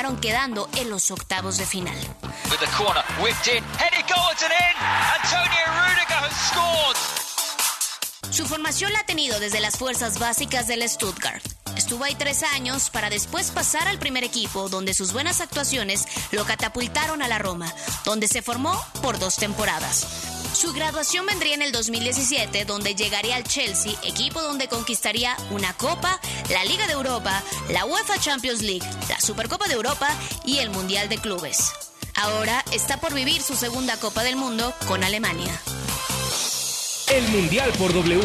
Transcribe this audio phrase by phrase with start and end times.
[0.00, 1.96] terminaron quedando en los octavos de final.
[8.30, 11.44] Su formación la ha tenido desde las fuerzas básicas del Stuttgart.
[11.76, 16.46] Estuvo ahí tres años para después pasar al primer equipo, donde sus buenas actuaciones lo
[16.46, 17.70] catapultaron a la Roma,
[18.06, 20.29] donde se formó por dos temporadas.
[20.60, 26.20] Su graduación vendría en el 2017, donde llegaría al Chelsea, equipo donde conquistaría una Copa,
[26.50, 30.06] la Liga de Europa, la UEFA Champions League, la Supercopa de Europa
[30.44, 31.72] y el Mundial de Clubes.
[32.14, 35.50] Ahora está por vivir su segunda Copa del Mundo con Alemania.
[37.12, 38.22] El Mundial por W.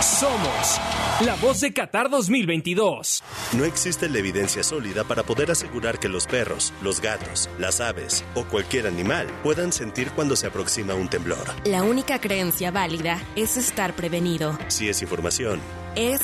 [0.00, 0.80] Somos
[1.26, 3.20] la voz de Qatar 2022.
[3.54, 8.24] No existe la evidencia sólida para poder asegurar que los perros, los gatos, las aves
[8.36, 11.44] o cualquier animal puedan sentir cuando se aproxima un temblor.
[11.64, 14.56] La única creencia válida es estar prevenido.
[14.68, 15.60] Si es información,
[15.96, 16.20] es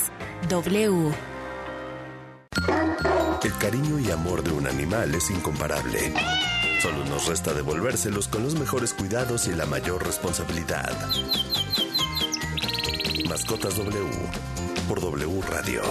[0.48, 1.12] W.
[3.42, 6.14] El cariño y amor de un animal es incomparable.
[6.80, 10.96] Solo nos resta devolvérselos con los mejores cuidados y la mayor responsabilidad.
[13.28, 14.06] Mascotas W
[14.88, 15.82] por W Radio.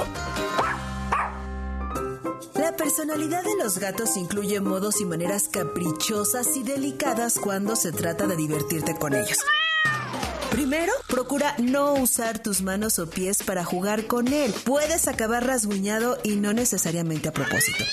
[2.56, 8.26] La personalidad de los gatos incluye modos y maneras caprichosas y delicadas cuando se trata
[8.26, 9.38] de divertirte con ellos.
[10.50, 14.54] Primero, procura no usar tus manos o pies para jugar con él.
[14.66, 17.84] Puedes acabar rasguñado y no necesariamente a propósito.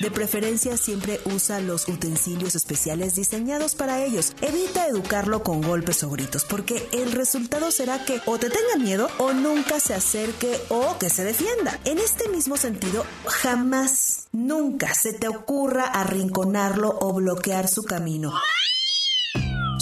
[0.00, 4.34] De preferencia siempre usa los utensilios especiales diseñados para ellos.
[4.40, 9.08] Evita educarlo con golpes o gritos porque el resultado será que o te tenga miedo
[9.18, 11.78] o nunca se acerque o que se defienda.
[11.84, 18.32] En este mismo sentido, jamás, nunca se te ocurra arrinconarlo o bloquear su camino.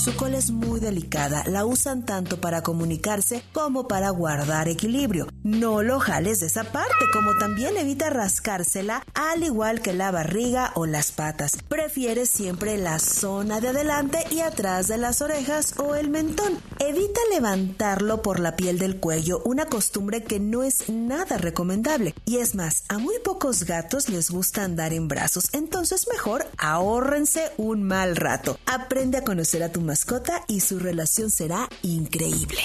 [0.03, 5.28] Su cola es muy delicada, la usan tanto para comunicarse como para guardar equilibrio.
[5.45, 10.73] No lo jales de esa parte, como también evita rascársela, al igual que la barriga
[10.75, 11.53] o las patas.
[11.69, 16.58] Prefiere siempre la zona de adelante y atrás de las orejas o el mentón.
[16.80, 22.12] Evita levantarlo por la piel del cuello, una costumbre que no es nada recomendable.
[22.24, 27.52] Y es más, a muy pocos gatos les gusta andar en brazos, entonces mejor ahórrense
[27.57, 28.58] un mal rato.
[28.67, 32.63] Aprende a conocer a tu mascota y su relación será increíble.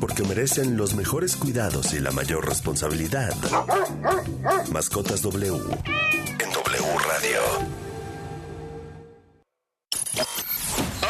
[0.00, 3.34] Porque merecen los mejores cuidados y la mayor responsabilidad.
[4.72, 7.40] Mascotas W en W Radio.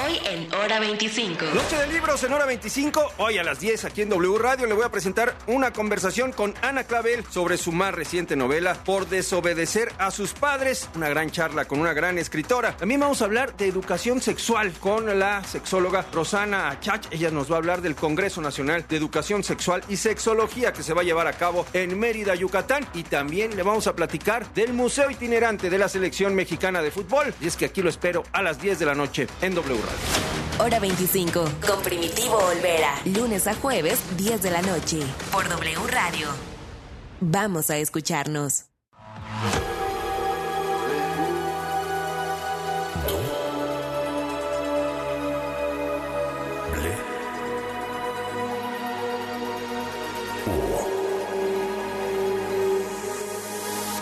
[0.08, 1.44] Hoy en Hora 25.
[1.54, 3.12] Noche de libros en hora 25.
[3.18, 6.54] Hoy a las 10 aquí en W Radio le voy a presentar una conversación con
[6.62, 10.88] Ana Clavel sobre su más reciente novela Por desobedecer a sus padres.
[10.94, 12.74] Una gran charla con una gran escritora.
[12.74, 17.06] También vamos a hablar de educación sexual con la sexóloga Rosana Achach.
[17.10, 20.94] Ella nos va a hablar del Congreso Nacional de Educación Sexual y Sexología que se
[20.94, 22.86] va a llevar a cabo en Mérida, Yucatán.
[22.94, 27.34] Y también le vamos a platicar del Museo Itinerante de la Selección Mexicana de Fútbol.
[27.42, 29.97] Y es que aquí lo espero a las 10 de la noche en W Radio.
[30.58, 31.44] Hora 25.
[31.66, 32.94] Con Primitivo Olvera.
[33.04, 34.98] Lunes a jueves, 10 de la noche.
[35.30, 36.28] Por W Radio.
[37.20, 38.64] Vamos a escucharnos.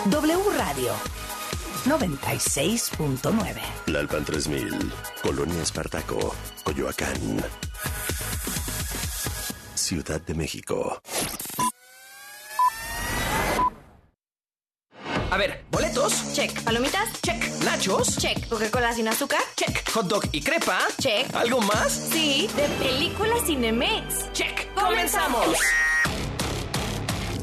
[0.06, 0.92] W Radio
[1.86, 3.60] 96.9.
[3.86, 4.92] La Alpan 3000,
[5.22, 7.44] Colonia Espartaco, Coyoacán.
[9.74, 11.00] Ciudad de México.
[15.30, 16.32] A ver, boletos.
[16.34, 16.62] Check.
[16.62, 17.20] ¿Palomitas?
[17.22, 17.40] Check.
[17.64, 18.16] Nachos.
[18.16, 18.48] Check.
[18.48, 19.40] ¿Coca-Cola sin azúcar?
[19.54, 19.88] Check.
[19.90, 20.78] Hot dog y crepa.
[20.98, 21.32] Check.
[21.34, 21.92] ¿Algo más?
[21.92, 24.32] Sí, de película Cinemex.
[24.32, 24.74] Check.
[24.74, 25.56] ¡Comenzamos!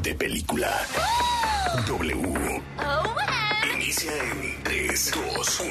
[0.02, 0.86] De película.
[1.86, 2.62] W.
[2.78, 3.23] Oh, wow.
[3.94, 5.70] Inicia en 3, 2, 1.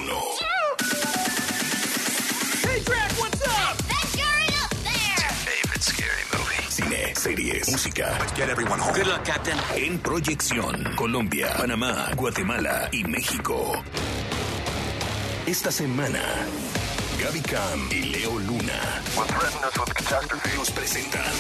[2.64, 3.78] Hey, Drac, what's up?
[3.90, 5.30] That girl up there.
[5.44, 6.64] Favorite scary movie.
[6.70, 8.18] Cine, series, música.
[8.38, 8.94] Get everyone home.
[8.94, 9.58] Good luck, Captain.
[9.76, 13.84] En proyección, Colombia, Panamá, Guatemala y México.
[15.46, 16.24] Esta semana,
[17.22, 19.02] Gaby Cam y Leo Luna
[20.56, 21.34] nos presentan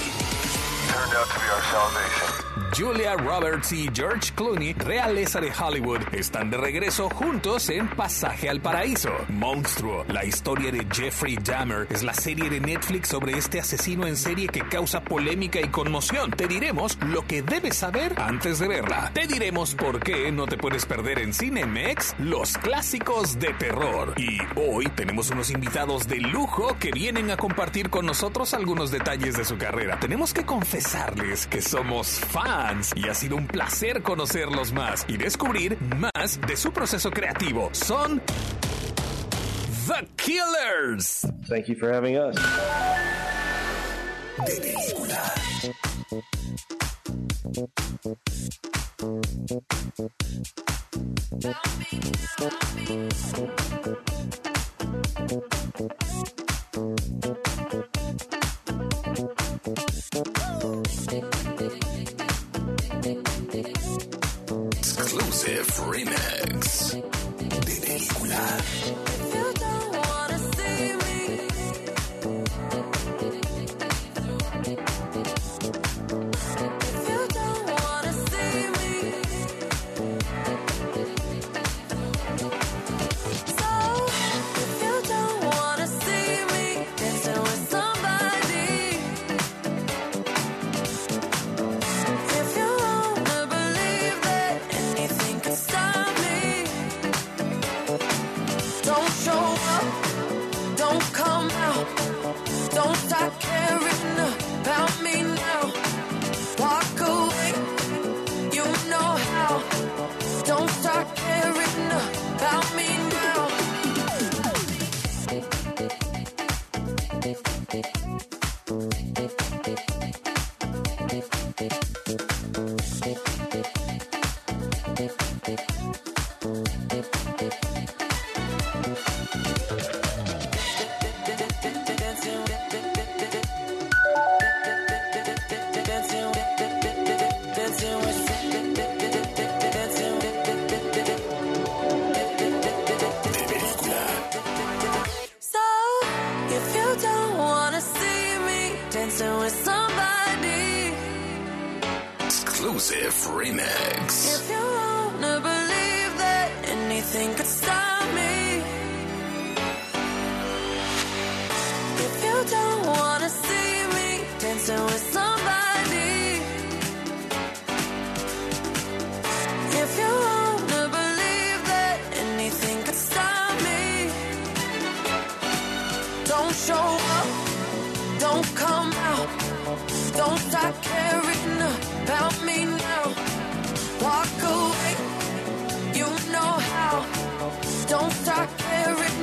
[0.91, 2.52] turned out to be our salvation.
[2.77, 8.61] Julia Roberts y George Clooney, realeza de Hollywood, están de regreso juntos en Pasaje al
[8.61, 9.11] Paraíso.
[9.29, 14.15] Monstruo, la historia de Jeffrey Dahmer, es la serie de Netflix sobre este asesino en
[14.15, 16.29] serie que causa polémica y conmoción.
[16.31, 19.11] Te diremos lo que debes saber antes de verla.
[19.13, 24.13] Te diremos por qué no te puedes perder en Cinemex los clásicos de terror.
[24.17, 29.37] Y hoy tenemos unos invitados de lujo que vienen a compartir con nosotros algunos detalles
[29.37, 29.97] de su carrera.
[29.99, 35.17] Tenemos que confesarles que somos fans fans y ha sido un placer conocerlos más y
[35.17, 37.69] descubrir más de su proceso creativo.
[37.71, 38.21] Son
[39.87, 41.27] The Killers.
[41.47, 42.35] Thank you for having us.
[44.45, 45.33] De película.
[65.33, 66.95] Exclusive Remix.
[67.65, 69.12] De película.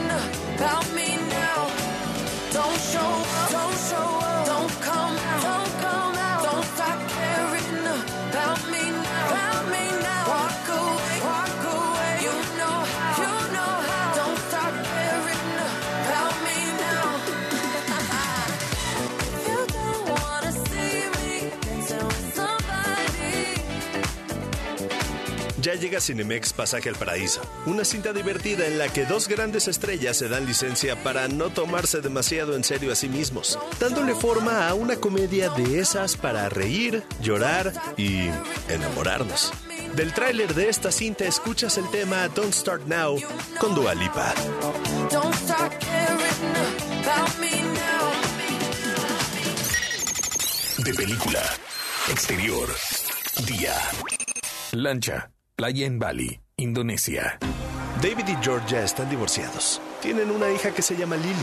[0.06, 1.70] About me now.
[2.52, 3.39] Don't show up,
[25.70, 30.16] Ya llega Cinemex Pasaje al Paraíso, una cinta divertida en la que dos grandes estrellas
[30.16, 34.74] se dan licencia para no tomarse demasiado en serio a sí mismos, dándole forma a
[34.74, 38.30] una comedia de esas para reír, llorar y
[38.68, 39.52] enamorarnos.
[39.94, 43.22] Del tráiler de esta cinta escuchas el tema Don't Start Now
[43.60, 44.34] con Dua Lipa.
[50.78, 51.42] De película.
[52.08, 52.68] Exterior.
[53.46, 53.76] Día.
[54.72, 55.30] Lancha.
[55.60, 57.38] Playa en Bali, Indonesia.
[58.00, 59.78] David y Georgia están divorciados.
[60.00, 61.34] Tienen una hija que se llama Lily.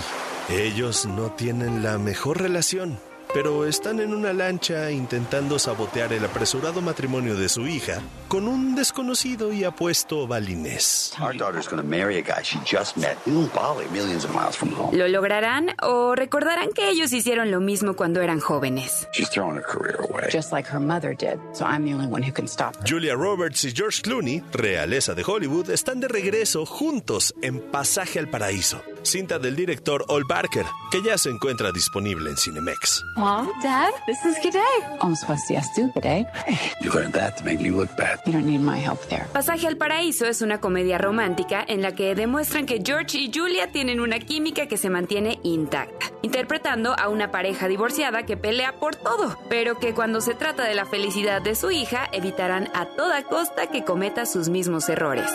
[0.50, 2.98] Ellos no tienen la mejor relación,
[3.34, 8.76] pero están en una lancha intentando sabotear el apresurado matrimonio de su hija con un
[8.76, 11.14] desconocido y apuesto balinés.
[11.20, 14.56] Our daughter's going to marry a guy she just met in Bali, millions of miles
[14.56, 14.98] from home.
[14.98, 19.08] ¿Lo lograrán o recordarán que ellos hicieron lo mismo cuando eran jóvenes?
[19.14, 20.30] She's throwing her career away.
[20.32, 21.40] Just like her mother did.
[21.54, 22.84] So I'm the only one who can stop her.
[22.86, 28.30] Julia Roberts y George Clooney, realeza de Hollywood, están de regreso juntos en Pasaje al
[28.30, 33.04] Paraíso, cinta del director Ol Barker, que ya se encuentra disponible en Cinemex.
[33.18, 34.62] Mom, Dad, this is G'day.
[35.02, 36.28] I'm supposed to ask you G'day.
[36.82, 38.20] You learned that to make me look bad.
[38.28, 39.26] You don't need my help there.
[39.34, 43.72] Pasaje al Paraíso es una comedia romántica en la que demuestran que George y Julia
[43.72, 48.96] tienen una química que se mantiene intacta, interpretando a una pareja divorciada que pelea por
[48.96, 53.24] todo, pero que cuando se trata de la felicidad de su hija evitarán a toda
[53.24, 55.32] costa que cometa sus mismos errores.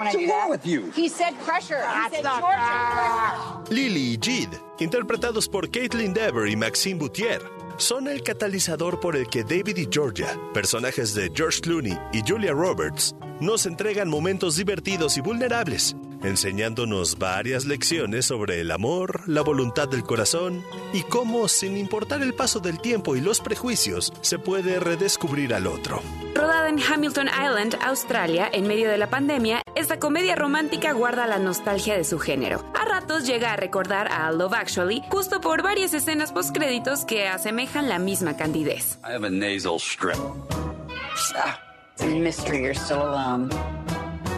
[0.00, 0.90] What's wrong with you?
[0.96, 1.76] He said pressure.
[1.76, 3.70] He said torture.
[3.70, 7.42] Lily y Jid, interpretados por Caitlin Dever y Maxine Boutier,
[7.76, 12.52] son el catalizador por el que David y Georgia, personajes de George Clooney y Julia
[12.52, 19.88] Roberts, nos entregan momentos divertidos y vulnerables, enseñándonos varias lecciones sobre el amor, la voluntad
[19.88, 24.80] del corazón y cómo, sin importar el paso del tiempo y los prejuicios, se puede
[24.80, 26.02] redescubrir al otro.
[26.34, 31.38] Rodada en Hamilton Island, Australia, en medio de la pandemia, esta comedia romántica guarda la
[31.38, 32.64] nostalgia de su género.
[32.74, 37.88] A ratos llega a recordar a Love Actually, justo por varias escenas postcréditos que asemejan
[37.88, 38.98] la misma candidez.
[39.04, 40.18] I have a nasal strip.
[42.00, 43.50] It's a mystery you're still alone.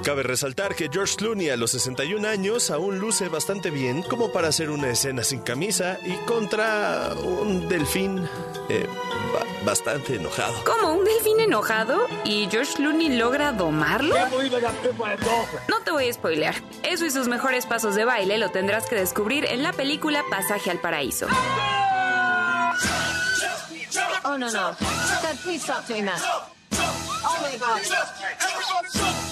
[0.04, 4.48] Cabe resaltar que George Clooney a los 61 años aún luce bastante bien como para
[4.48, 8.28] hacer una escena sin camisa y contra un delfín
[8.68, 8.86] eh,
[9.32, 10.52] ba- bastante enojado.
[10.64, 12.08] ¿Como un delfín enojado?
[12.24, 14.16] ¿Y George Clooney logra domarlo?
[15.68, 16.56] No te voy a spoilear.
[16.82, 20.72] Eso y sus mejores pasos de baile lo tendrás que descubrir en la película Pasaje
[20.72, 21.28] al Paraíso.
[24.24, 24.70] Oh, no, no.
[25.22, 26.18] Dad, please stop doing that.
[27.24, 27.80] Oh, my God.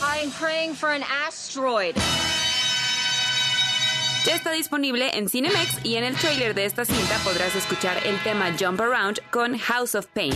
[0.02, 1.96] I'm praying for an asteroid.
[4.26, 8.18] Ya está disponible en Cinemex y en el trailer de esta cinta podrás escuchar el
[8.22, 10.34] tema Jump Around con House of Pain.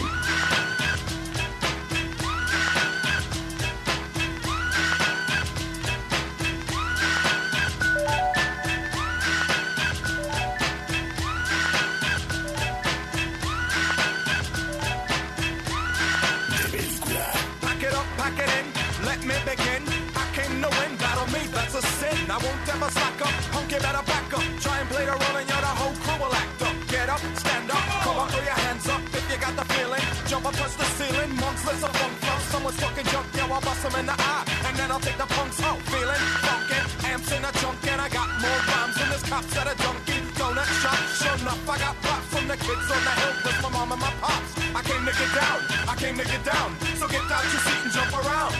[22.74, 24.44] I won't ever slack up, punk, you better back up.
[24.58, 26.74] Try and play the role and you're the whole crew will act up.
[26.90, 30.02] Get up, stand up, come on, throw your hands up if you got the feeling.
[30.26, 32.38] Jump up, touch the ceiling, monks, let's a funk flow.
[32.50, 34.44] Someone's fucking jump, yo, I'll bust 'em in the eye.
[34.66, 36.80] And then I'll take the punks out, feeling funky.
[37.06, 40.18] Amps in a trunk and I got more rhymes than this cops at a donkey
[40.34, 40.98] donut shop.
[41.14, 44.02] Sure enough, I got props from the kids on the hill with my mom and
[44.02, 44.50] my pops.
[44.74, 45.58] I came to get down,
[45.92, 46.68] I came to get down.
[46.98, 48.54] So get out your seat and jump around,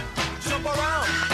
[0.47, 1.34] jump around,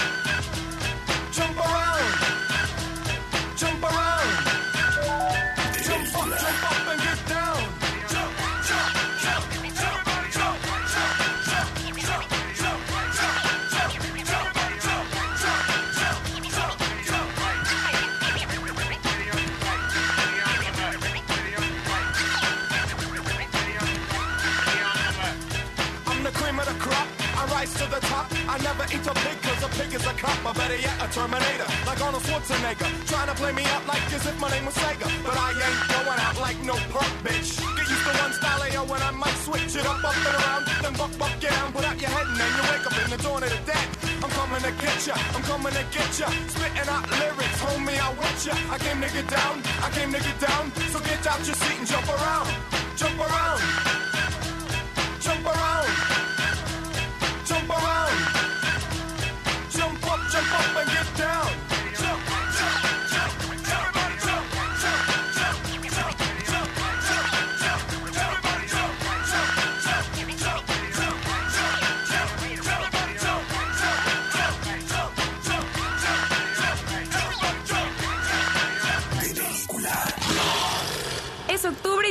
[29.79, 30.37] A is a cop.
[30.45, 31.67] Or better yet, a Terminator.
[31.85, 32.89] Like Arnold Schwarzenegger.
[33.07, 35.07] Trying to play me out like as if my name was Sega.
[35.23, 37.59] But I ain't going out like no punk bitch.
[37.77, 40.63] Get used to one style yo when I might switch it up, up and around.
[40.81, 43.09] Then buck, buck, get down, put out your head and then you wake up in
[43.11, 43.87] the dawn of the dead.
[44.23, 46.27] I'm coming to get ya, I'm coming to get ya.
[46.53, 48.55] Spitting out lyrics, homie, I want ya.
[48.69, 50.71] I came to get down, I came to get down.
[50.91, 52.49] So get out your seat and jump around.
[52.97, 53.90] Jump around.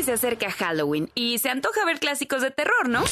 [0.00, 3.04] Y se acerca Halloween, y se antoja ver clásicos de terror, ¿no?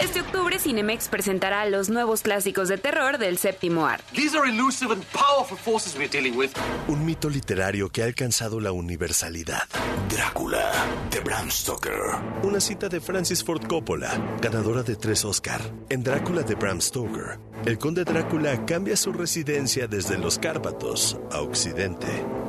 [0.00, 4.04] Este octubre Cinemex presentará los nuevos clásicos de terror del séptimo arte.
[4.12, 6.50] These are elusive and powerful forces we're dealing with.
[6.88, 9.62] Un mito literario que ha alcanzado la universalidad.
[10.08, 10.72] Drácula,
[11.10, 11.94] de Bram Stoker.
[12.42, 15.60] Una cita de Francis Ford Coppola, ganadora de tres Oscar.
[15.88, 21.40] En Drácula de Bram Stoker, el conde Drácula cambia su residencia desde los Cárpatos a
[21.40, 22.08] Occidente.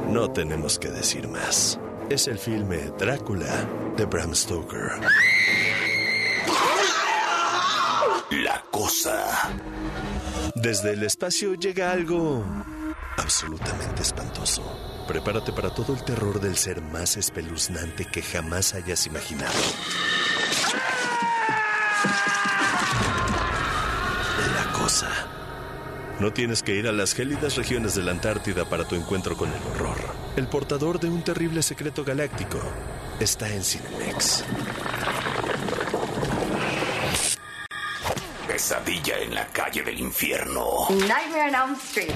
[0.10, 1.80] No tenemos que decir más.
[2.10, 4.92] Es el filme Drácula de Bram Stoker.
[8.32, 9.50] La cosa.
[10.56, 12.44] Desde el espacio llega algo
[13.18, 14.64] absolutamente espantoso.
[15.08, 19.60] Prepárate para todo el terror del ser más espeluznante que jamás hayas imaginado.
[24.90, 25.10] peligrosa.
[26.20, 29.50] No tienes que ir a las gélidas regiones de la Antártida para tu encuentro con
[29.50, 30.29] el horror.
[30.40, 32.60] El portador de un terrible secreto galáctico
[33.20, 34.46] está en Cinemex.
[38.48, 40.88] Pesadilla en la calle del infierno.
[40.92, 42.14] Nightmare on Elm Street.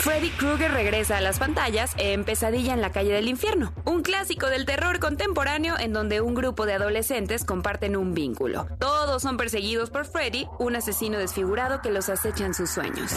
[0.00, 4.48] Freddy Krueger regresa a las pantallas en Pesadilla en la calle del infierno, un clásico
[4.48, 8.66] del terror contemporáneo en donde un grupo de adolescentes comparten un vínculo.
[8.78, 13.12] Todos son perseguidos por Freddy, un asesino desfigurado que los acecha en sus sueños.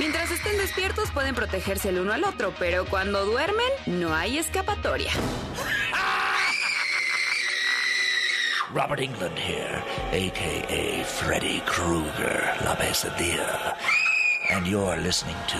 [0.00, 5.12] Mientras estén despiertos pueden protegerse el uno al otro, pero cuando duermen no hay escapatoria.
[8.72, 13.76] Robert England here, aka Freddy Krueger, La Pesadilla.
[14.48, 15.58] And you're listening to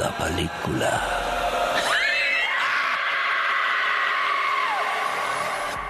[0.00, 1.00] La Película.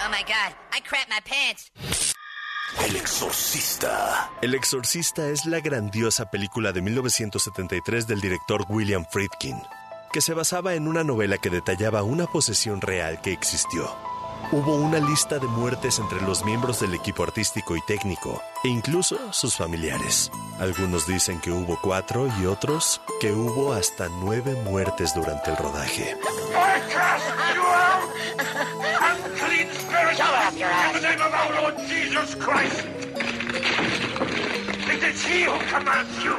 [0.04, 2.05] Oh my god, I crapped my pants.
[2.74, 4.30] El Exorcista.
[4.42, 9.56] El Exorcista es la grandiosa película de 1973 del director William Friedkin,
[10.12, 13.88] que se basaba en una novela que detallaba una posesión real que existió.
[14.50, 19.32] Hubo una lista de muertes entre los miembros del equipo artístico y técnico, e incluso
[19.32, 20.30] sus familiares.
[20.58, 26.16] Algunos dicen que hubo cuatro y otros que hubo hasta nueve muertes durante el rodaje.
[30.48, 32.86] In the name of our Lord Jesus Christ!
[34.88, 36.36] It is he who commands you!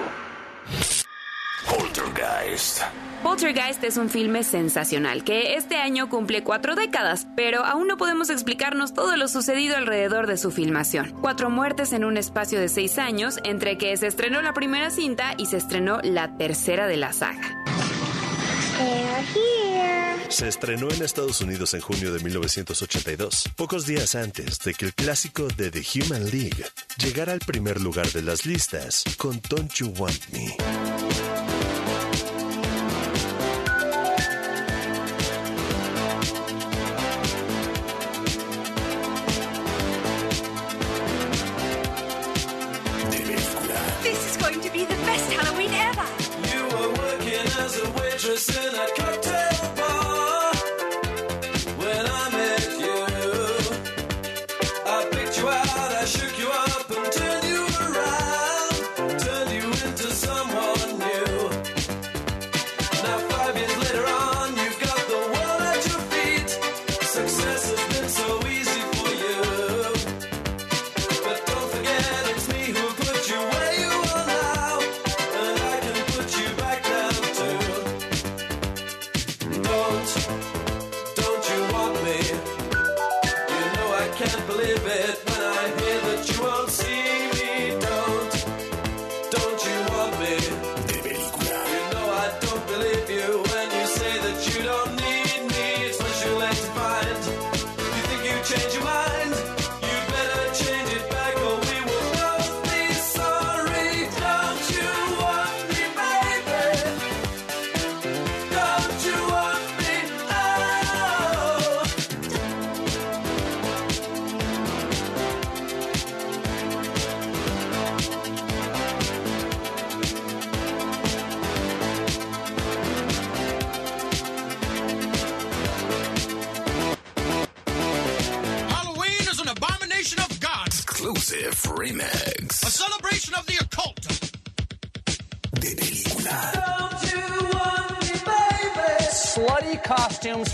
[1.67, 2.83] Poltergeist.
[3.21, 8.29] Poltergeist es un filme sensacional que este año cumple cuatro décadas, pero aún no podemos
[8.29, 11.13] explicarnos todo lo sucedido alrededor de su filmación.
[11.19, 15.33] Cuatro muertes en un espacio de seis años, entre que se estrenó la primera cinta
[15.37, 17.57] y se estrenó la tercera de la saga.
[20.29, 24.93] Se estrenó en Estados Unidos en junio de 1982, pocos días antes de que el
[24.93, 26.63] clásico de The Human League
[26.97, 30.55] llegara al primer lugar de las listas con Don't You Want Me.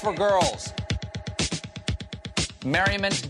[0.04, 0.74] For girls.
[2.66, 3.26] Merriment.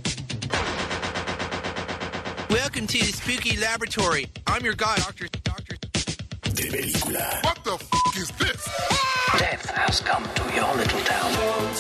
[2.49, 4.25] Welcome to the spooky laboratory.
[4.47, 5.27] I'm your guy, Doctor.
[5.43, 5.75] Doctor.
[7.43, 8.65] What the f is this?
[9.37, 11.33] Death has come to your little town.
[11.33, 11.79] Don't,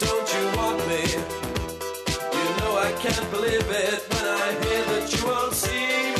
[0.00, 1.02] don't you want me?
[2.36, 6.17] You know I can't believe it when I hear that you won't see me.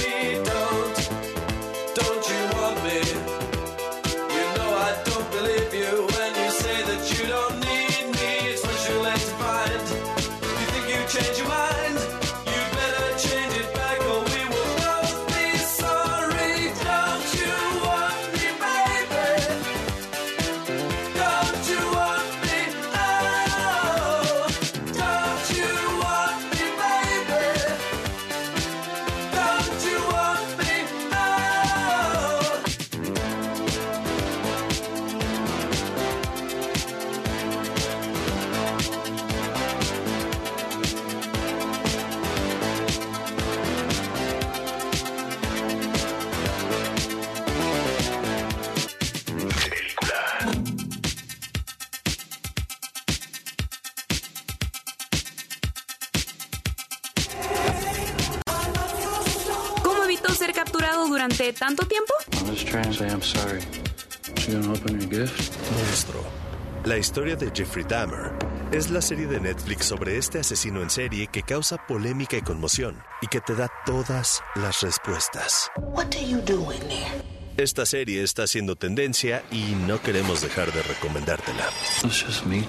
[66.98, 68.32] La historia de Jeffrey Dahmer
[68.72, 73.00] es la serie de Netflix sobre este asesino en serie que causa polémica y conmoción
[73.22, 75.70] y que te da todas las respuestas.
[75.76, 77.22] What do you do in there?
[77.56, 81.66] Esta serie está haciendo tendencia y no queremos dejar de recomendártela.
[82.02, 82.66] It's just meat.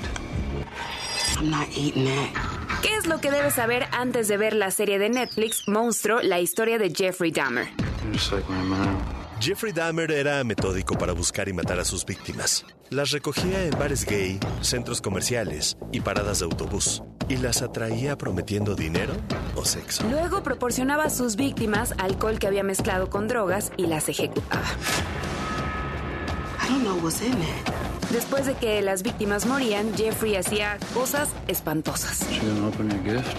[1.40, 2.84] I'm not eating that.
[2.84, 6.40] ¿Qué es lo que debes saber antes de ver la serie de Netflix Monstruo, la
[6.40, 7.68] historia de Jeffrey Dahmer?
[8.04, 9.20] You're just like my mom.
[9.42, 12.66] Jeffrey Dahmer era metódico para buscar y matar a sus víctimas.
[12.90, 17.04] Las recogía en bares gay, centros comerciales y paradas de autobús.
[17.30, 19.14] Y las atraía prometiendo dinero
[19.56, 20.04] o sexo.
[20.10, 24.66] Luego proporcionaba a sus víctimas alcohol que había mezclado con drogas y las ejecutaba.
[26.62, 27.89] I don't know what's in it.
[28.12, 32.26] Después de que las víctimas morían, Jeffrey hacía cosas espantosas.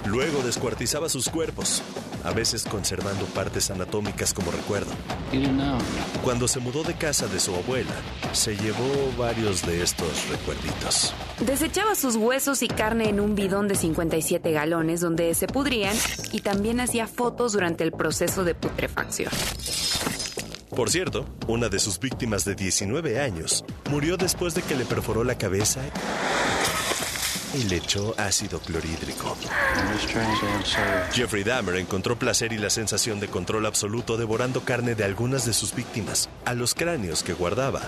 [0.06, 1.83] Luego descuartizaba sus cuerpos,
[2.22, 4.92] a veces conservando partes anatómicas como recuerdo.
[6.22, 7.90] Cuando se mudó de casa de su abuela,
[8.33, 11.14] se llevó varios de estos recuerditos.
[11.40, 15.96] Desechaba sus huesos y carne en un bidón de 57 galones donde se pudrían
[16.30, 19.33] y también hacía fotos durante el proceso de putrefacción.
[20.81, 25.25] Por cierto, una de sus víctimas de 19 años murió después de que le perforó
[25.25, 25.83] la cabeza
[27.53, 29.37] y le echó ácido clorhídrico.
[31.12, 35.53] Jeffrey Dahmer encontró placer y la sensación de control absoluto devorando carne de algunas de
[35.53, 36.31] sus víctimas.
[36.47, 37.83] A los cráneos que guardaba,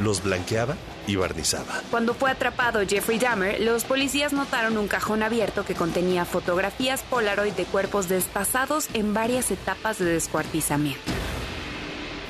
[0.00, 0.76] los blanqueaba
[1.08, 1.82] y barnizaba.
[1.90, 7.54] Cuando fue atrapado Jeffrey Dahmer, los policías notaron un cajón abierto que contenía fotografías Polaroid
[7.54, 11.10] de cuerpos destazados en varias etapas de descuartizamiento.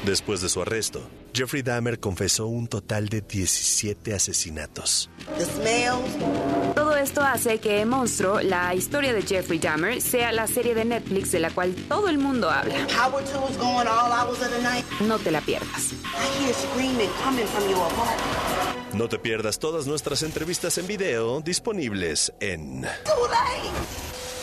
[0.04, 1.00] Después de su arresto,
[1.34, 5.10] Jeffrey Dahmer confesó un total de 17 asesinatos.
[5.36, 6.74] The smells.
[6.74, 11.32] Todo esto hace que Monstruo, la historia de Jeffrey Dahmer, sea la serie de Netflix
[11.32, 12.74] de la cual todo el mundo habla.
[12.96, 14.84] Howard 2 is going all hours of the night.
[15.00, 15.92] No te la pierdas.
[15.92, 18.94] I hear screaming coming from your apartment.
[18.94, 23.70] No te pierdas todas nuestras entrevistas en video disponibles en Too late.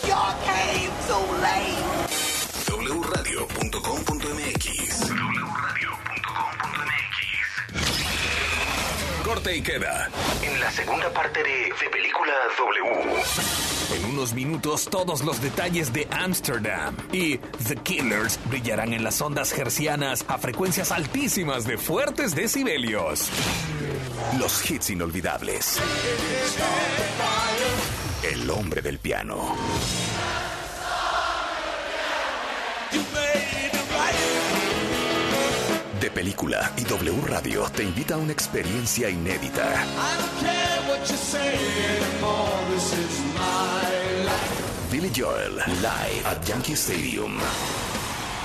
[0.07, 2.03] Y'all came too late.
[3.01, 4.32] wradio.com.mx
[9.33, 10.09] Corte y queda.
[10.43, 13.23] En la segunda parte de De Película W.
[13.95, 19.57] En unos minutos todos los detalles de Amsterdam y The Killers brillarán en las ondas
[19.57, 23.31] hercianas a frecuencias altísimas de fuertes decibelios.
[24.37, 25.79] Los hits inolvidables.
[28.21, 29.55] El hombre del piano.
[36.03, 39.85] De película y W Radio te invita a una experiencia inédita.
[44.91, 47.37] Billy Joel live at Yankee Stadium.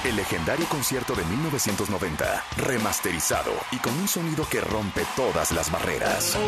[0.05, 6.39] El legendario concierto de 1990, remasterizado y con un sonido que rompe todas las barreras.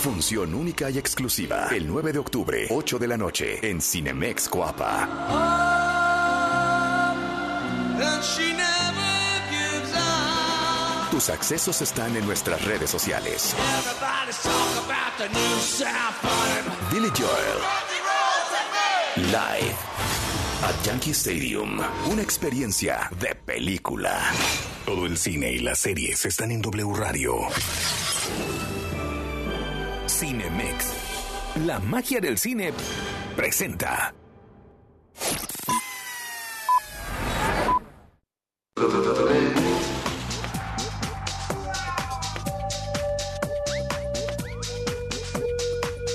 [0.00, 5.73] Función única y exclusiva el 9 de octubre, 8 de la noche, en Cinemex Coapa.
[11.10, 13.54] Tus accesos están en nuestras redes sociales.
[16.90, 17.60] Billy Joel.
[19.16, 19.76] Live.
[20.64, 21.78] At Yankee Stadium.
[22.10, 24.18] Una experiencia de película.
[24.84, 27.36] Todo el cine y las series están en W Radio.
[30.08, 30.94] Cinemex.
[31.64, 32.72] La magia del cine
[33.36, 34.12] presenta.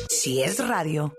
[0.09, 1.13] Si es radio.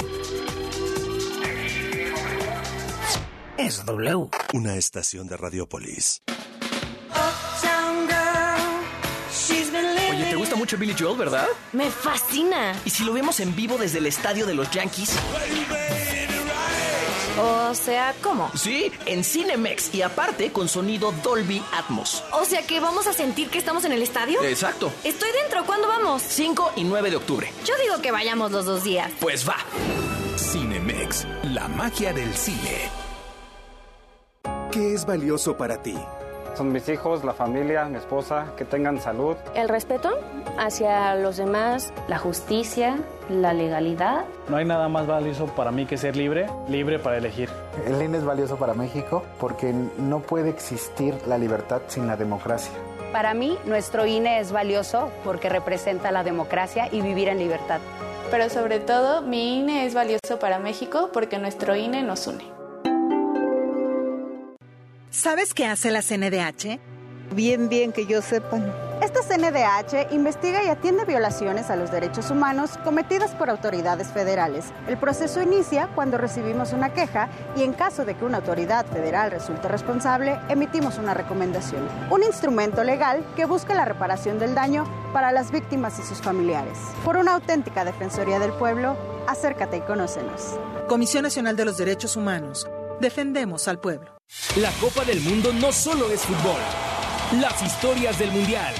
[3.56, 4.28] Es W.
[4.52, 6.22] una estación de Radiopolis.
[10.10, 11.48] Oye, ¿te gusta mucho Billy Joel, verdad?
[11.72, 12.80] Me fascina.
[12.84, 15.16] ¿Y si lo vemos en vivo desde el estadio de los Yankees?
[17.40, 18.50] O sea, ¿cómo?
[18.54, 22.22] Sí, en Cinemex y aparte con sonido Dolby Atmos.
[22.32, 24.42] O sea que vamos a sentir que estamos en el estadio.
[24.42, 24.92] Exacto.
[25.04, 26.22] Estoy dentro, ¿cuándo vamos?
[26.22, 27.52] 5 y 9 de octubre.
[27.64, 29.10] Yo digo que vayamos los dos días.
[29.20, 29.56] Pues va.
[30.36, 31.26] Cinemex.
[31.44, 32.90] La magia del cine.
[34.70, 35.96] ¿Qué es valioso para ti?
[36.54, 39.36] Son mis hijos, la familia, mi esposa, que tengan salud.
[39.54, 40.10] El respeto
[40.58, 42.98] hacia los demás, la justicia,
[43.28, 44.24] la legalidad.
[44.48, 47.48] No hay nada más valioso para mí que ser libre, libre para elegir.
[47.86, 52.72] El INE es valioso para México porque no puede existir la libertad sin la democracia.
[53.12, 57.80] Para mí, nuestro INE es valioso porque representa la democracia y vivir en libertad.
[58.30, 62.59] Pero sobre todo, mi INE es valioso para México porque nuestro INE nos une.
[65.10, 66.78] ¿Sabes qué hace la CNDH?
[67.34, 68.58] Bien, bien que yo sepa.
[69.02, 74.66] Esta CNDH investiga y atiende violaciones a los derechos humanos cometidas por autoridades federales.
[74.86, 79.32] El proceso inicia cuando recibimos una queja y en caso de que una autoridad federal
[79.32, 81.88] resulte responsable, emitimos una recomendación.
[82.08, 86.78] Un instrumento legal que busca la reparación del daño para las víctimas y sus familiares.
[87.04, 88.96] Por una auténtica Defensoría del Pueblo,
[89.26, 90.56] acércate y conócenos.
[90.88, 92.68] Comisión Nacional de los Derechos Humanos.
[93.00, 94.19] Defendemos al pueblo.
[94.56, 96.60] La Copa del Mundo no solo es fútbol.
[97.40, 98.74] Las historias del Mundial.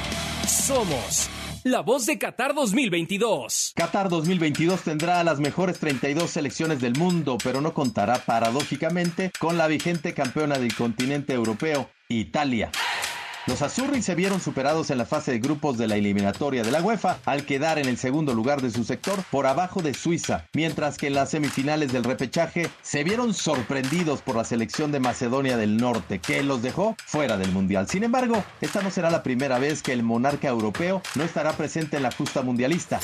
[0.46, 1.28] Somos
[1.64, 3.72] la voz de Qatar 2022.
[3.74, 9.66] Qatar 2022 tendrá las mejores 32 selecciones del mundo, pero no contará paradójicamente con la
[9.66, 12.70] vigente campeona del continente europeo, Italia.
[13.50, 16.80] Los Azurri se vieron superados en la fase de grupos de la eliminatoria de la
[16.80, 20.96] UEFA al quedar en el segundo lugar de su sector por abajo de Suiza, mientras
[20.96, 25.78] que en las semifinales del repechaje se vieron sorprendidos por la selección de Macedonia del
[25.78, 27.88] Norte, que los dejó fuera del Mundial.
[27.88, 31.96] Sin embargo, esta no será la primera vez que el monarca europeo no estará presente
[31.96, 33.00] en la justa mundialista.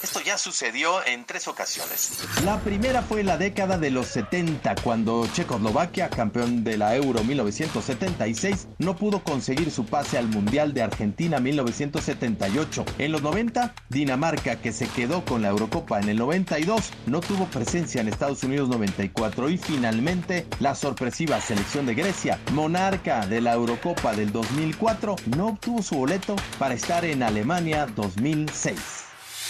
[0.00, 2.20] Esto ya sucedió en tres ocasiones.
[2.44, 7.24] La primera fue en la década de los 70, cuando Checoslovaquia, campeón de la Euro
[7.24, 12.84] 1976, no pudo conseguir su pase al Mundial de Argentina 1978.
[12.98, 17.46] En los 90, Dinamarca, que se quedó con la Eurocopa en el 92, no tuvo
[17.46, 23.54] presencia en Estados Unidos 94 y finalmente la sorpresiva selección de Grecia, monarca de la
[23.54, 28.78] Eurocopa del 2004, no obtuvo su boleto para estar en Alemania 2006.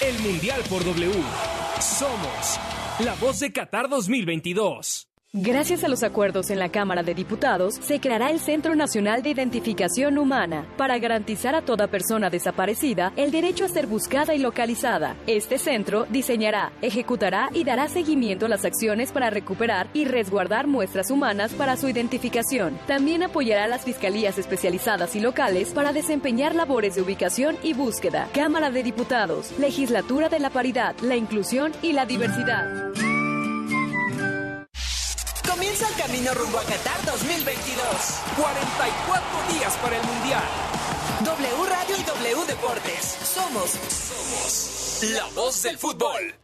[0.01, 1.13] El Mundial por W.
[1.81, 2.61] Somos
[3.01, 5.08] la voz de Qatar 2022.
[5.35, 9.29] Gracias a los acuerdos en la Cámara de Diputados, se creará el Centro Nacional de
[9.29, 15.17] Identificación Humana para garantizar a toda persona desaparecida el derecho a ser buscada y localizada.
[15.27, 21.11] Este centro diseñará, ejecutará y dará seguimiento a las acciones para recuperar y resguardar muestras
[21.11, 22.79] humanas para su identificación.
[22.87, 28.31] También apoyará a las fiscalías especializadas y locales para desempeñar labores de ubicación y búsqueda.
[28.33, 33.18] Cámara de Diputados, Legislatura de la Paridad, la Inclusión y la Diversidad.
[35.49, 37.83] Comienza el camino rumbo a Qatar 2022.
[38.37, 40.43] 44 días para el Mundial.
[41.25, 43.19] W Radio y W Deportes.
[43.23, 46.35] Somos, somos la voz del fútbol.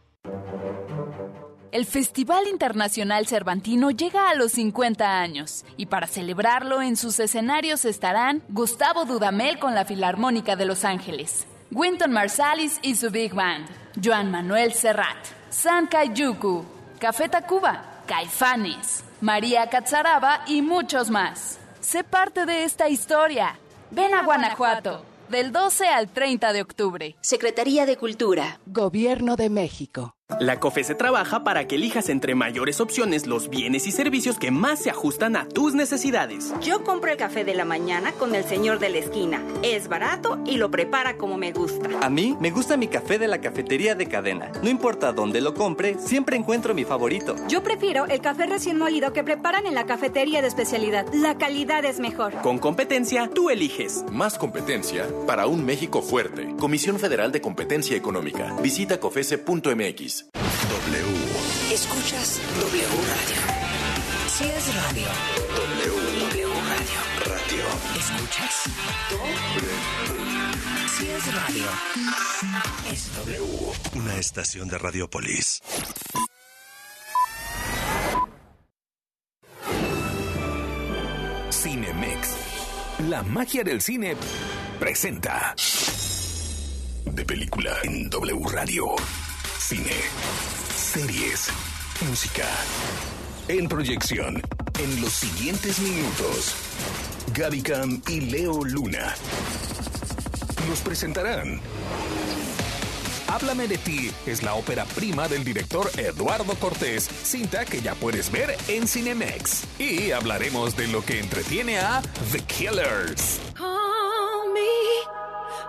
[1.71, 7.85] El Festival Internacional Cervantino llega a los 50 años y para celebrarlo en sus escenarios
[7.85, 13.67] estarán Gustavo Dudamel con la Filarmónica de Los Ángeles, Winton Marsalis y su Big Band,
[14.03, 15.17] Joan Manuel Serrat,
[15.49, 16.65] San Kayuku,
[16.97, 21.59] Café Tacuba, Caifanes, María Catzaraba y muchos más.
[21.79, 23.57] Sé parte de esta historia.
[23.89, 27.15] Ven a Guanajuato, del 12 al 30 de octubre.
[27.21, 28.59] Secretaría de Cultura.
[28.67, 30.15] Gobierno de México.
[30.39, 34.79] La COFESE trabaja para que elijas entre mayores opciones los bienes y servicios que más
[34.79, 36.51] se ajustan a tus necesidades.
[36.61, 39.43] Yo compro el café de la mañana con el señor de la esquina.
[39.61, 41.89] Es barato y lo prepara como me gusta.
[42.01, 44.51] A mí me gusta mi café de la cafetería de cadena.
[44.63, 47.35] No importa dónde lo compre, siempre encuentro mi favorito.
[47.47, 51.05] Yo prefiero el café recién molido que preparan en la cafetería de especialidad.
[51.13, 52.33] La calidad es mejor.
[52.41, 54.03] Con competencia, tú eliges.
[54.11, 56.55] Más competencia para un México fuerte.
[56.57, 58.55] Comisión Federal de Competencia Económica.
[58.63, 60.14] Visita cofese.mx.
[60.23, 61.73] W.
[61.73, 63.41] Escuchas W Radio.
[64.29, 65.07] Si es radio.
[65.55, 65.91] W.
[66.19, 66.99] W Radio.
[67.25, 67.65] Radio.
[67.99, 68.63] Escuchas.
[69.11, 69.71] W.
[70.87, 71.65] Si es radio.
[72.89, 73.73] Es W.
[73.95, 75.61] Una estación de Radiopolis.
[81.51, 82.29] Cinemex.
[83.09, 84.15] La magia del cine
[84.79, 85.55] presenta.
[87.05, 88.95] De película en W Radio.
[89.67, 89.95] Cine,
[90.75, 91.47] series,
[92.07, 92.45] música.
[93.47, 94.39] En proyección,
[94.77, 96.53] en los siguientes minutos,
[97.33, 99.15] Gaby Cam y Leo Luna
[100.69, 101.59] nos presentarán.
[103.27, 108.31] Háblame de ti es la ópera prima del director Eduardo Cortés, cinta que ya puedes
[108.31, 109.63] ver en Cinemex.
[109.79, 113.39] Y hablaremos de lo que entretiene a The Killers.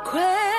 [0.05, 0.57] Crazy.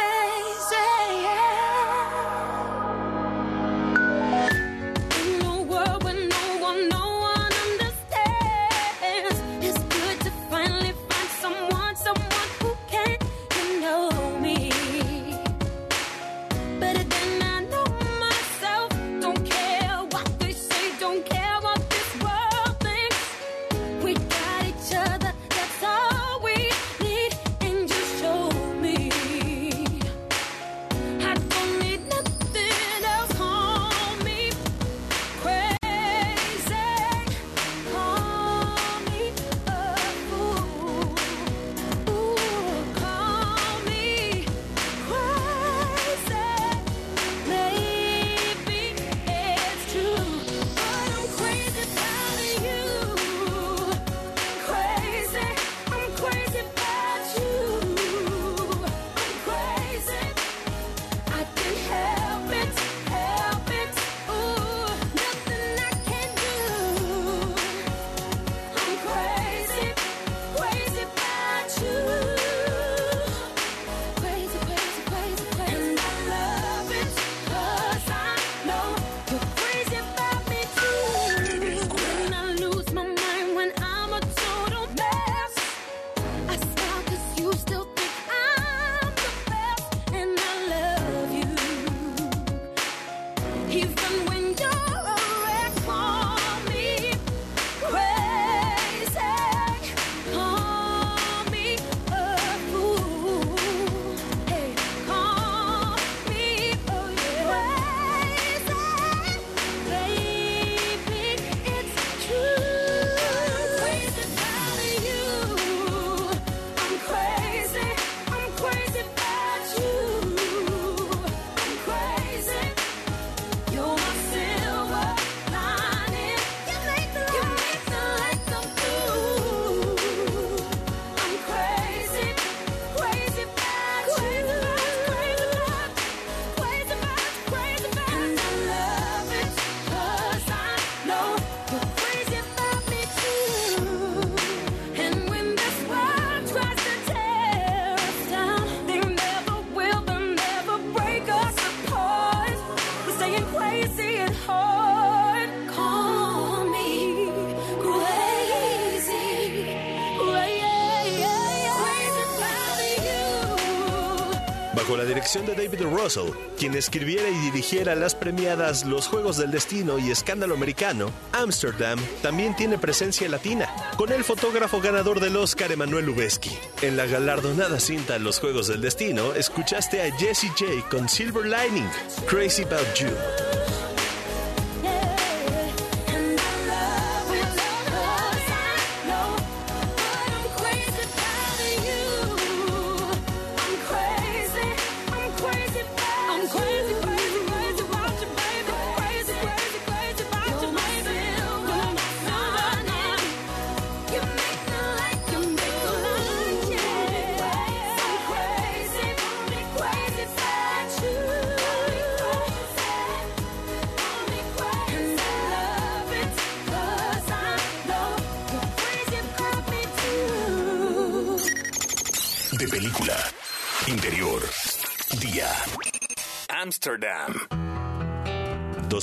[165.28, 170.56] De David Russell, quien escribiera y dirigiera las premiadas Los Juegos del Destino y Escándalo
[170.56, 176.58] Americano, Amsterdam también tiene presencia latina, con el fotógrafo ganador del Oscar Emanuel Lubezki.
[176.82, 181.90] En la galardonada cinta Los Juegos del Destino, escuchaste a Jesse J con Silver Lining,
[182.26, 183.67] Crazy About You.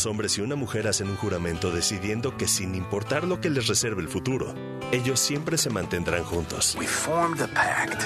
[0.04, 3.68] Dos hombres y una mujer hacen un juramento decidiendo que sin importar lo que les
[3.68, 4.54] reserve el futuro,
[4.92, 6.76] ellos siempre se mantendrán juntos.
[6.78, 8.02] We formed a pact,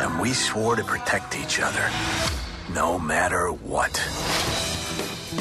[0.00, 1.90] and we swore to protect each other,
[2.72, 3.90] no matter what.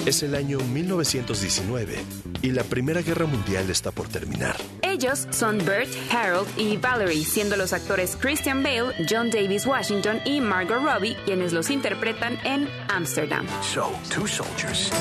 [0.07, 1.99] Es el año 1919
[2.41, 4.55] y la Primera Guerra Mundial está por terminar.
[5.01, 10.41] Ellos son Bert, Harold y Valerie, siendo los actores Christian Bale, John Davis Washington y
[10.41, 13.47] Margot Robbie quienes los interpretan en Amsterdam.
[13.61, 14.91] So, two soldiers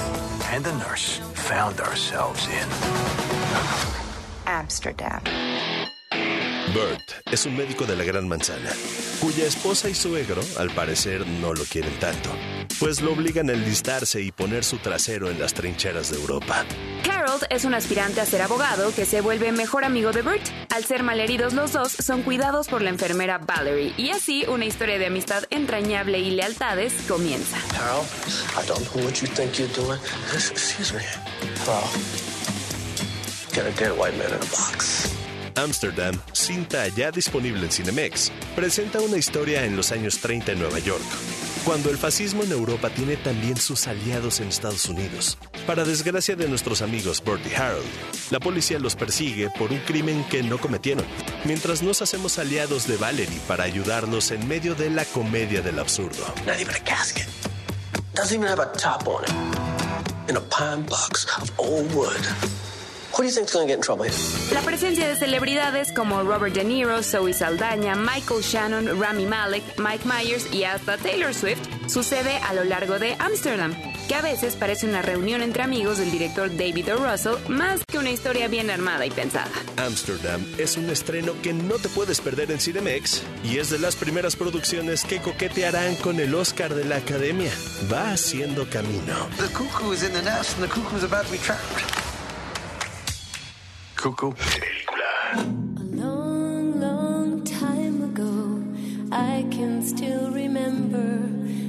[0.52, 2.68] and a nurse found ourselves in
[4.46, 5.20] Amsterdam.
[6.72, 8.70] Bert es un médico de la Gran Manzana,
[9.20, 12.30] cuya esposa y suegro, al parecer, no lo quieren tanto,
[12.80, 16.64] pues lo obligan a enlistarse y poner su trasero en las trincheras de Europa.
[17.10, 20.46] Harold es un aspirante a ser abogado que se vuelve mejor amigo de Bert.
[20.74, 24.98] Al ser malheridos los dos, son cuidados por la enfermera Valerie y así una historia
[24.98, 27.56] de amistad entrañable y lealtades comienza.
[27.76, 28.06] Harold,
[28.56, 29.98] I don't know what you think you're doing.
[30.32, 31.02] Excuse me.
[31.64, 31.80] Hello.
[33.52, 35.08] Get a dead white man in a box.
[35.58, 40.78] Amsterdam, cinta ya disponible en Cinemex, presenta una historia en los años 30 en Nueva
[40.78, 41.02] York,
[41.68, 45.36] cuando el fascismo en Europa tiene también sus aliados en Estados Unidos.
[45.66, 47.84] Para desgracia de nuestros amigos Bert y Harold,
[48.30, 51.04] la policía los persigue por un crimen que no cometieron,
[51.44, 56.24] mientras nos hacemos aliados de Valerie para ayudarlos en medio de la comedia del absurdo.
[56.46, 57.28] Not even a casket.
[58.14, 60.30] Doesn't even have a top on it.
[60.30, 62.57] In a pine box of old.
[63.18, 64.14] Who do you think's gonna get in trouble here?
[64.54, 70.04] La presencia de celebridades como Robert De Niro, Zoe Saldaña, Michael Shannon, Rami Malek, Mike
[70.04, 71.58] Myers y hasta Taylor Swift
[71.88, 73.74] sucede a lo largo de Amsterdam,
[74.06, 76.98] que a veces parece una reunión entre amigos del director David O.
[76.98, 79.50] Russell más que una historia bien armada y pensada.
[79.78, 83.96] Amsterdam es un estreno que no te puedes perder en Cinemex y es de las
[83.96, 87.50] primeras producciones que coquetearán con el Oscar de la Academia.
[87.92, 89.28] Va haciendo camino.
[89.38, 91.98] The cuckoo is in the nest and the cuckoo's about to be trapped.
[93.98, 94.32] Cuckoo.
[95.90, 98.62] long, long time ago,
[99.10, 101.26] I can still remember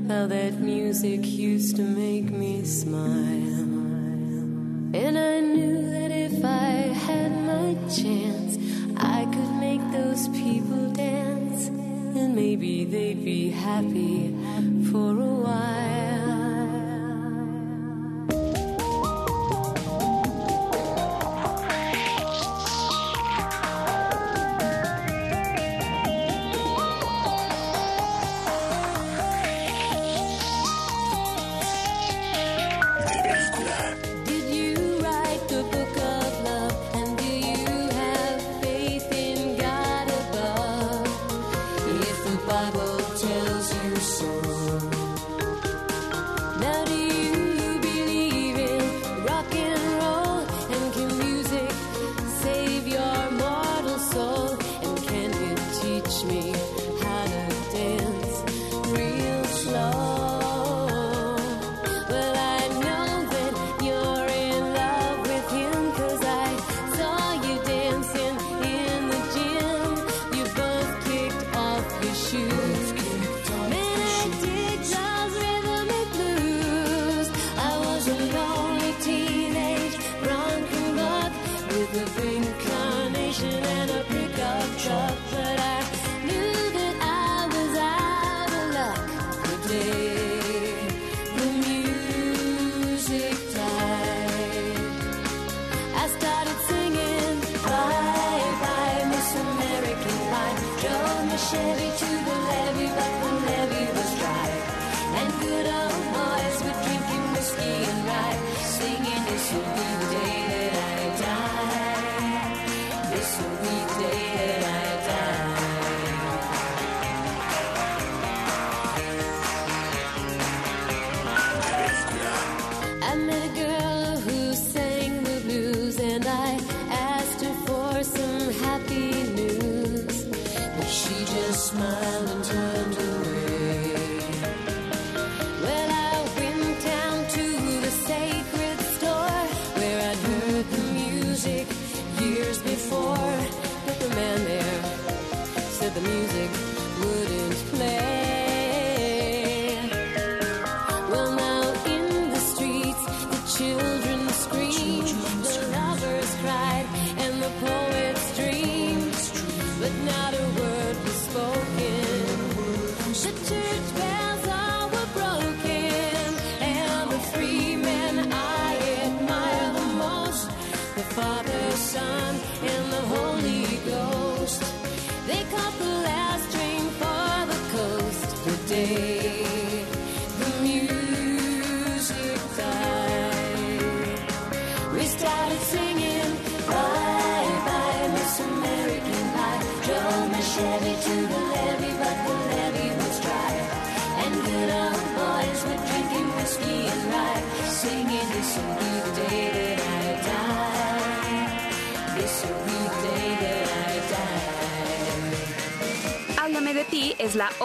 [0.08, 3.66] how that music used to make me smile.
[4.94, 8.60] And I knew that if I had my chance,
[8.96, 14.36] I could make those people dance, and maybe they'd be happy
[14.92, 15.59] for a while.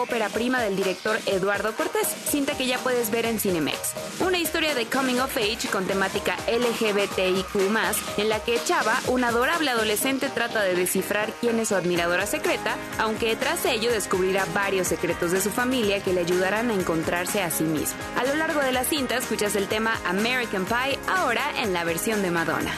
[0.05, 3.93] Ópera prima del director Eduardo Cortés, cinta que ya puedes ver en Cinemex.
[4.19, 7.55] Una historia de coming of age con temática LGBTIQ,
[8.17, 12.75] en la que Chava, una adorable adolescente, trata de descifrar quién es su admiradora secreta,
[12.99, 17.49] aunque tras ello descubrirá varios secretos de su familia que le ayudarán a encontrarse a
[17.49, 17.97] sí mismo.
[18.15, 22.21] A lo largo de la cinta escuchas el tema American Pie, ahora en la versión
[22.21, 22.71] de Madonna.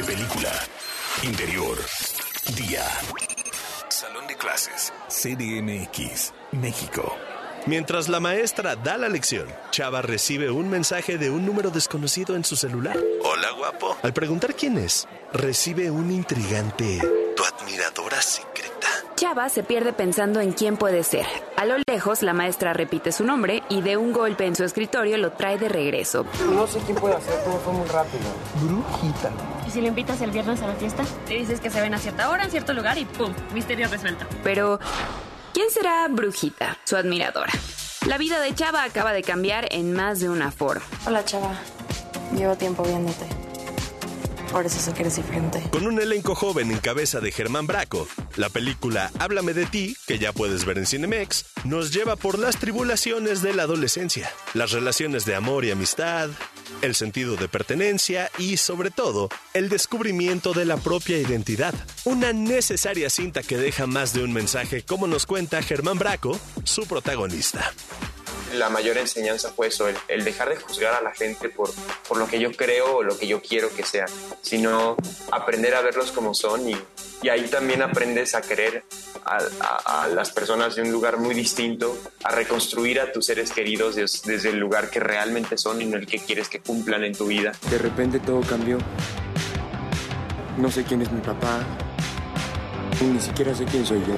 [0.00, 0.50] De película.
[1.24, 1.76] Interior.
[2.56, 2.86] Día.
[3.90, 4.94] Salón de clases.
[5.08, 7.14] CDMX, México.
[7.66, 12.44] Mientras la maestra da la lección, Chava recibe un mensaje de un número desconocido en
[12.44, 12.98] su celular.
[13.22, 13.98] Hola, guapo.
[14.02, 16.98] Al preguntar quién es, recibe un intrigante.
[17.36, 18.88] Tu admiradora secreta.
[19.16, 21.26] Chava se pierde pensando en quién puede ser.
[21.60, 25.18] A lo lejos, la maestra repite su nombre y de un golpe en su escritorio
[25.18, 26.24] lo trae de regreso.
[26.54, 28.22] No sé quién puede hacer, todo fue muy rápido.
[28.62, 29.30] Brujita.
[29.68, 31.04] ¿Y si lo invitas el viernes a la fiesta?
[31.28, 33.34] Le dices que se ven a cierta hora, en cierto lugar y ¡pum!
[33.52, 34.24] Misterio resuelto.
[34.42, 34.80] Pero,
[35.52, 37.52] ¿quién será Brujita, su admiradora?
[38.06, 40.86] La vida de Chava acaba de cambiar en más de una forma.
[41.06, 41.52] Hola, chava.
[42.34, 43.39] Llevo tiempo viéndote.
[44.50, 45.62] Por eso sé que eres diferente.
[45.70, 50.18] Con un elenco joven en cabeza de Germán Braco, la película Háblame de ti, que
[50.18, 55.24] ya puedes ver en Cinemex, nos lleva por las tribulaciones de la adolescencia, las relaciones
[55.24, 56.30] de amor y amistad,
[56.82, 61.74] el sentido de pertenencia y, sobre todo, el descubrimiento de la propia identidad.
[62.04, 66.86] Una necesaria cinta que deja más de un mensaje, como nos cuenta Germán Braco, su
[66.86, 67.72] protagonista.
[68.54, 71.70] La mayor enseñanza fue eso, el, dejar de juzgar a la gente por,
[72.08, 74.08] por lo que yo creo o lo que yo quiero que sean,
[74.42, 74.96] sino
[75.30, 76.76] aprender a verlos como son y,
[77.22, 78.84] y ahí también aprendes a querer
[79.24, 84.22] a, las personas de un lugar muy distinto, a reconstruir a tus seres queridos des-
[84.22, 87.26] desde el lugar que realmente son y no el que quieres que cumplan en tu
[87.26, 87.52] vida.
[87.70, 88.78] De repente todo cambió.
[90.58, 91.60] No sé quién es mi papá.
[93.00, 94.14] Ni siquiera sé quién soy yo.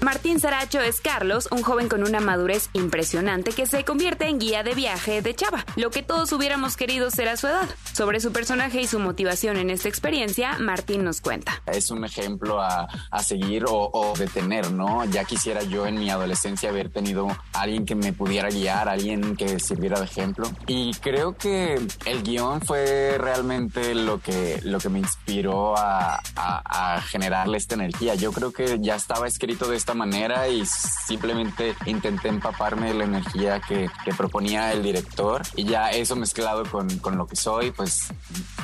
[0.00, 4.62] Martín Saracho es Carlos, un joven con una madurez impresionante que se convierte en guía
[4.62, 7.68] de viaje de Chava, lo que todos hubiéramos querido ser a su edad.
[7.92, 11.62] Sobre su personaje y su motivación en esta experiencia, Martín nos cuenta.
[11.66, 12.86] Es un ejemplo a,
[13.22, 15.04] seguir o, o de tener, ¿no?
[15.06, 19.58] Ya quisiera yo en mi adolescencia haber tenido alguien que me pudiera guiar, alguien que
[19.58, 20.48] sirviera de ejemplo.
[20.68, 21.74] Y creo que
[22.04, 27.74] el guion fue realmente lo que, lo que me inspiró a, a- a generarle esta
[27.74, 28.14] energía.
[28.14, 33.04] Yo creo que ya estaba escrito de esta manera y simplemente intenté empaparme de la
[33.04, 37.70] energía que, que proponía el director y ya eso mezclado con, con lo que soy,
[37.70, 38.08] pues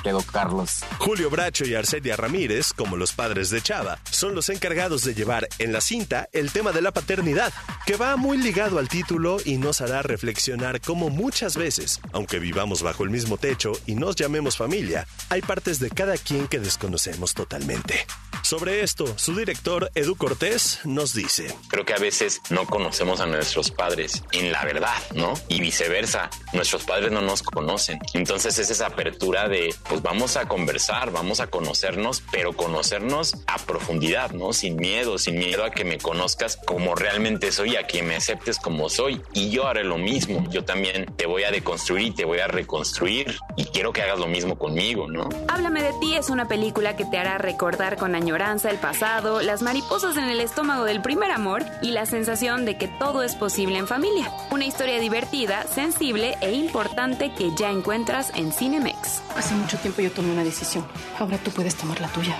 [0.03, 0.81] quedó Carlos.
[0.99, 5.47] Julio Bracho y Arcelia Ramírez, como los padres de Chava, son los encargados de llevar
[5.61, 7.53] en la cinta el tema de la paternidad,
[7.87, 12.83] que va muy ligado al título y nos hará reflexionar cómo muchas veces, aunque vivamos
[12.83, 17.33] bajo el mismo techo y nos llamemos familia, hay partes de cada quien que desconocemos
[17.33, 18.07] totalmente.
[18.43, 21.55] Sobre esto, su director, Edu Cortés, nos dice.
[21.69, 25.35] Creo que a veces no conocemos a nuestros padres en la verdad, ¿no?
[25.49, 27.99] Y viceversa, nuestros padres no nos conocen.
[28.15, 33.59] Entonces es esa apertura de, pues vamos a conversar, vamos a conocernos, pero conocernos a
[33.59, 34.53] profundidad, ¿no?
[34.53, 38.59] Sin miedo, sin miedo a que me conozcas como realmente soy, a que me aceptes
[38.59, 39.23] como soy.
[39.35, 40.45] Y yo haré lo mismo.
[40.51, 43.39] Yo también te voy a deconstruir y te voy a reconstruir.
[43.57, 45.29] Y quiero que hagas lo mismo conmigo, ¿no?
[45.49, 49.43] Háblame de ti es una película que te hará recordar con añoranza añoranza el pasado,
[49.43, 53.35] las mariposas en el estómago del primer amor y la sensación de que todo es
[53.35, 54.31] posible en familia.
[54.51, 59.23] Una historia divertida, sensible e importante que ya encuentras en Cinemex.
[59.37, 60.87] Hace mucho tiempo yo tomé una decisión.
[61.19, 62.37] Ahora tú puedes tomar la tuya.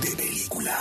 [0.00, 0.76] De película.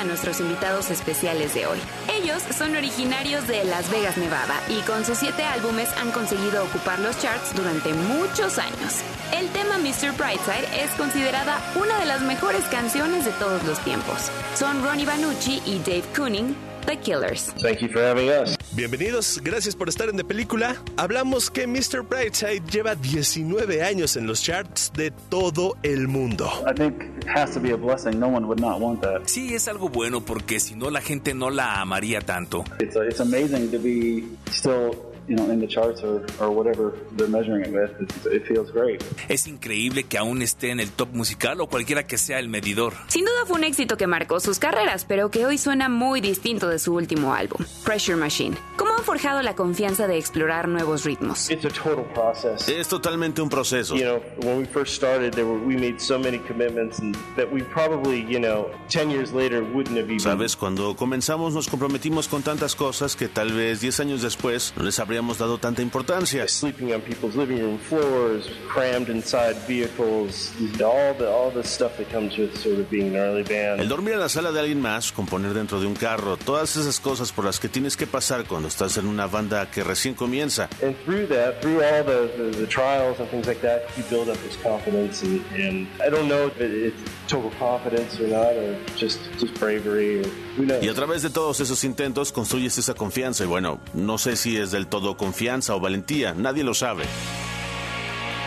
[0.00, 1.78] A nuestros invitados especiales de hoy.
[2.10, 6.98] Ellos son originarios de Las Vegas, Nevada, y con sus siete álbumes han conseguido ocupar
[7.00, 9.02] los charts durante muchos años.
[9.38, 10.16] El tema Mr.
[10.16, 14.30] Brightside es considerada una de las mejores canciones de todos los tiempos.
[14.54, 17.52] Son Ronnie Banucci y Dave Kooning, The Killers.
[17.60, 18.56] Thank you for having us.
[18.72, 20.76] Bienvenidos, gracias por estar en De Película.
[20.96, 22.02] Hablamos que Mr.
[22.08, 26.50] Brightside lleva 19 años en los charts de todo el mundo.
[26.66, 28.18] I think it has to be a blessing.
[28.18, 29.26] No one would not want that.
[29.26, 32.64] Sí, es algo bueno porque si no la gente no la amaría tanto.
[32.80, 34.90] It's, it's amazing to be still,
[35.28, 37.90] you know, in the charts or, or whatever they're measuring it with.
[38.00, 39.02] It's, it feels great.
[39.28, 42.94] Es increíble que aún esté en el top musical o cualquiera que sea el medidor.
[43.08, 46.68] Sin duda fue un éxito que marcó sus carreras, pero que hoy suena muy distinto
[46.68, 48.56] de su último álbum, Pressure Machine.
[48.76, 51.50] ¿Cómo han forjado la confianza de explorar nuevos ritmos?
[51.50, 52.68] It's a total process.
[52.68, 53.96] Es totalmente un proceso.
[53.96, 57.50] You know, when we first started, there were, we made so many commitments and that
[57.50, 60.20] we probably, you know, 10 years later wouldn't have even.
[60.20, 64.84] Sabes, cuando comenzamos nos comprometimos con tantas cosas que tal vez 10 años después no
[64.84, 66.46] les habríamos dado tanta importancia.
[66.46, 70.52] Sleeping on people's living room floors, crammed inside vehicles,
[70.84, 73.80] all the all the stuff that comes with sort of being an early band.
[73.80, 77.00] El dormir en la sala de alguien más, componer dentro de un carro, todas esas
[77.00, 80.68] cosas por las que tienes que pasar cuando estás en una banda que recién comienza.
[80.82, 84.28] And through that, through all the, the, the trials and things like that, you build
[84.28, 85.22] up this confidence.
[85.22, 89.54] And, and I don't know if it, it's total confidence or not, or just, just
[89.58, 90.82] bravery, or who knows.
[90.82, 94.56] Y a través de todos esos intentos construyes esa confianza y bueno, no sé si
[94.56, 97.04] es del todo confianza o valentía, nadie lo sabe.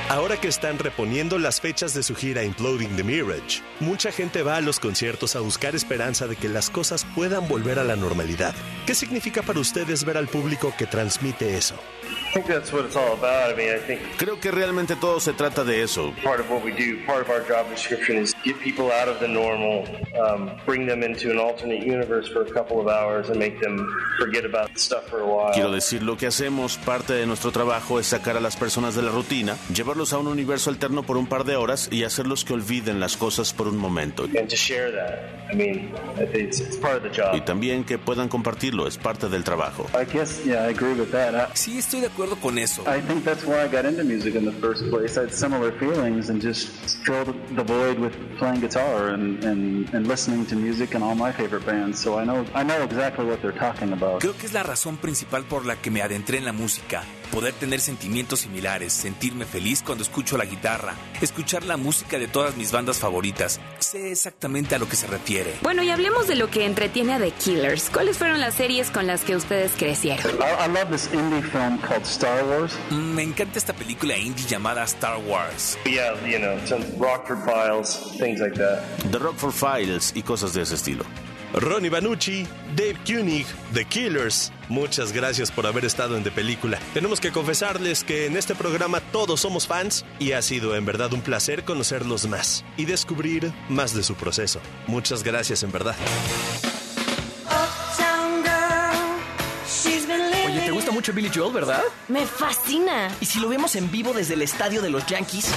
[0.10, 4.58] Ahora que están reponiendo las fechas de su gira Imploding the Mirage, mucha gente va
[4.58, 8.54] a los conciertos a buscar esperanza de que las cosas puedan volver a la normalidad.
[8.86, 11.76] ¿Qué significa para ustedes ver al público que transmite eso?
[12.36, 13.54] I think that's what it's all about.
[13.54, 16.12] I mean, I think Creo que realmente todo se trata de eso.
[16.24, 19.20] part of what we do, part of our job description is get people out of
[19.20, 19.86] the normal,
[20.20, 23.88] um, bring them into an alternate universe for a couple of hours and make them
[24.20, 25.54] forget about stuff for a while.
[25.54, 29.04] Quiero decir, lo que hacemos, parte de nuestro trabajo es sacar a las personas de
[29.04, 32.54] la rutina, llevarlos a un universo alterno por un par de horas y hacerlos que
[32.56, 34.24] olviden las cosas por un momento.
[34.24, 35.20] And to share that.
[35.52, 37.46] I mean, I think it's, it's part of the Y job.
[37.46, 39.86] también que puedan compartirlo, es parte del trabajo.
[39.94, 41.36] I guess, yeah, I agree with that.
[41.36, 42.84] I, Sí, estoy de acuerdo con eso.
[42.88, 45.18] I think that's why I got into music in the first place.
[45.18, 46.70] I had similar feelings and just
[47.06, 51.32] filled the void with playing guitar and, and, and listening to music and all my
[51.32, 52.00] favorite bands.
[52.00, 54.22] So I know I know exactly what they're talking about.
[54.22, 57.04] Creo que es la razón principal por la que me adentré en la música.
[57.34, 62.56] Poder tener sentimientos similares, sentirme feliz cuando escucho la guitarra, escuchar la música de todas
[62.58, 63.60] mis bandas favoritas.
[63.80, 65.56] Sé exactamente a lo que se refiere.
[65.64, 67.90] Bueno, y hablemos de lo que entretiene a The Killers.
[67.90, 70.24] ¿Cuáles fueron las series con las que ustedes crecieron?
[70.36, 72.74] I, I love this indie film called Star Wars.
[72.92, 75.76] Mm, Me encanta esta película indie llamada Star Wars.
[75.86, 78.84] Yeah, you know, some Rockford Files, things like that.
[79.12, 81.04] The Rockford Files y cosas de ese estilo.
[81.54, 84.52] Ronnie Banucci, Dave Koenig, The Killers.
[84.70, 86.80] Muchas gracias por haber estado en De Película.
[86.94, 91.14] Tenemos que confesarles que en este programa todos somos fans y ha sido en verdad
[91.14, 94.60] un placer conocerlos más y descubrir más de su proceso.
[94.88, 95.96] Muchas gracias en verdad.
[100.46, 101.84] Oye, ¿te gusta mucho Billy Joel, verdad?
[102.08, 103.10] Me fascina.
[103.22, 105.52] ¿Y si lo vemos en vivo desde el estadio de los Yankees?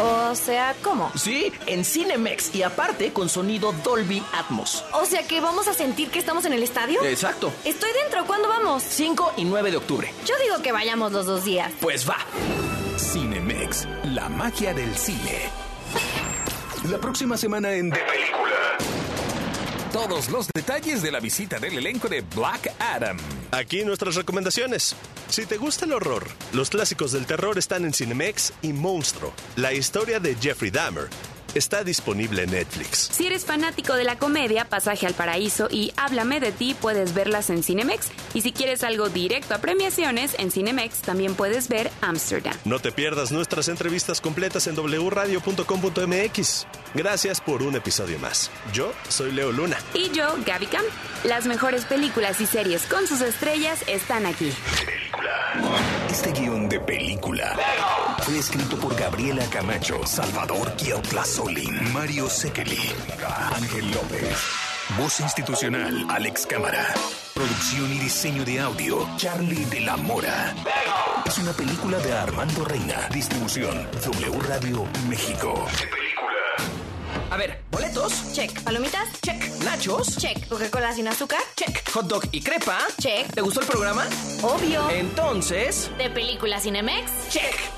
[0.00, 1.10] O sea, ¿cómo?
[1.16, 4.84] Sí, en Cinemex y aparte con sonido Dolby Atmos.
[4.92, 7.02] O sea que vamos a sentir que estamos en el estadio.
[7.04, 7.52] Exacto.
[7.64, 8.82] Estoy dentro, ¿cuándo vamos?
[8.82, 10.12] 5 y 9 de octubre.
[10.24, 11.72] Yo digo que vayamos los dos días.
[11.80, 12.18] Pues va.
[12.96, 15.50] Cinemex, la magia del cine.
[16.88, 18.97] La próxima semana en De Película.
[19.92, 23.16] Todos los detalles de la visita del elenco de Black Adam.
[23.52, 24.94] Aquí nuestras recomendaciones.
[25.30, 29.72] Si te gusta el horror, los clásicos del terror están en Cinemex y Monstruo, la
[29.72, 31.08] historia de Jeffrey Dahmer.
[31.58, 33.10] Está disponible en Netflix.
[33.10, 37.50] Si eres fanático de la comedia, Pasaje al Paraíso y Háblame de ti, puedes verlas
[37.50, 38.12] en Cinemex.
[38.32, 42.54] Y si quieres algo directo a premiaciones, en Cinemex también puedes ver Amsterdam.
[42.64, 46.66] No te pierdas nuestras entrevistas completas en wradio.com.mx.
[46.94, 48.52] Gracias por un episodio más.
[48.72, 49.78] Yo soy Leo Luna.
[49.94, 50.84] Y yo, Gaby Cam.
[51.24, 54.52] Las mejores películas y series con sus estrellas están aquí.
[56.08, 57.56] Este guion de película
[58.28, 60.74] fue escrito por Gabriela Camacho, Salvador
[61.24, 62.92] Solín, Mario Sekeli,
[63.54, 64.36] Ángel López.
[64.98, 66.86] Voz institucional, Alex Cámara.
[67.32, 70.54] Producción y diseño de audio, Charlie de la Mora.
[71.24, 73.08] Es una película de Armando Reina.
[73.12, 75.66] Distribución, W Radio México.
[77.30, 78.32] A ver, boletos.
[78.34, 78.62] Check.
[78.62, 79.08] ¿Palomitas?
[79.22, 79.42] Check.
[79.64, 80.16] Nachos.
[80.18, 80.48] Check.
[80.48, 81.40] ¿Coca-Cola sin azúcar?
[81.56, 81.90] Check.
[81.92, 82.78] Hot dog y crepa.
[82.98, 83.32] Check.
[83.32, 84.06] ¿Te gustó el programa?
[84.42, 84.88] Obvio.
[84.90, 85.90] Entonces.
[85.98, 87.28] ¿De película Cinemex?
[87.30, 87.77] Check.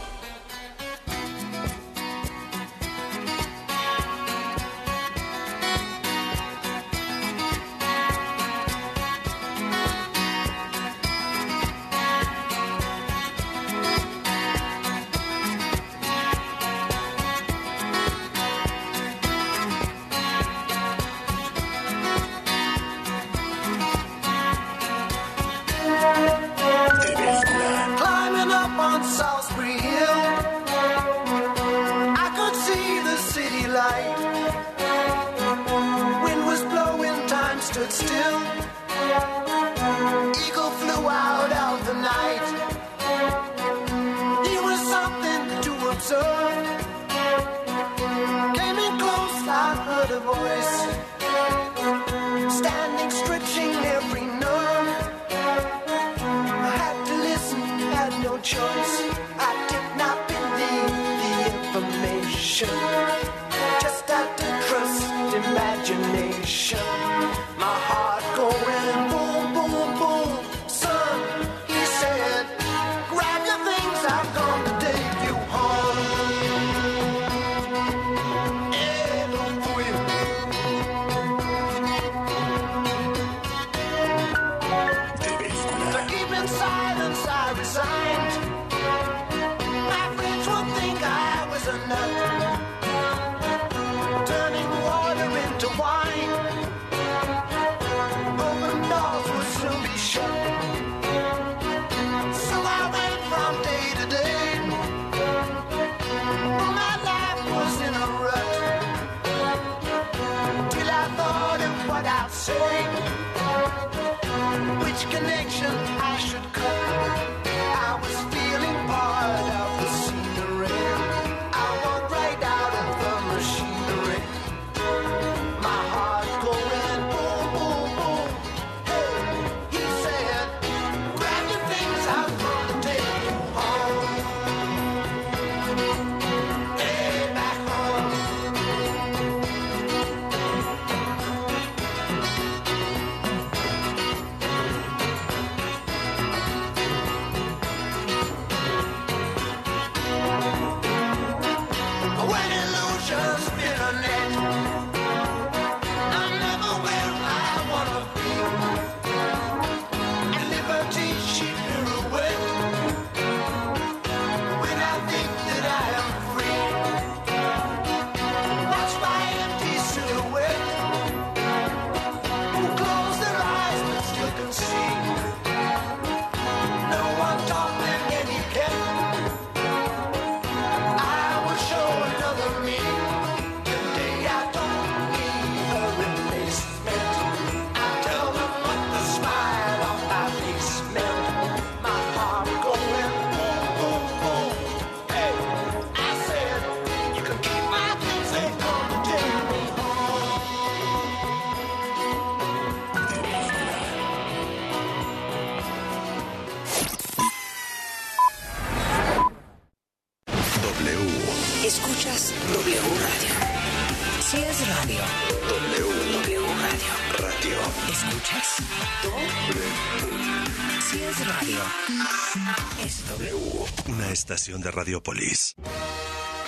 [224.60, 225.54] Estación de Radiopolis.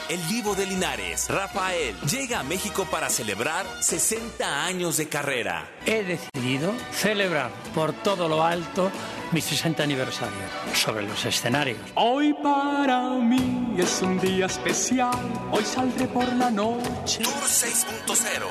[0.09, 5.71] El Divo de Linares, Rafael, llega a México para celebrar 60 años de carrera.
[5.87, 8.91] He decidido celebrar por todo lo alto
[9.31, 10.37] mi 60 aniversario
[10.75, 11.79] sobre los escenarios.
[11.95, 15.17] Hoy para mí es un día especial.
[15.51, 17.23] Hoy saldré por la noche.
[17.23, 18.47] Tour 6.0.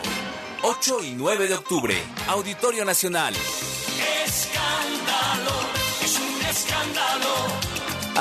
[0.64, 1.95] 8 y 9 de octubre,
[2.28, 3.34] Auditorio Nacional.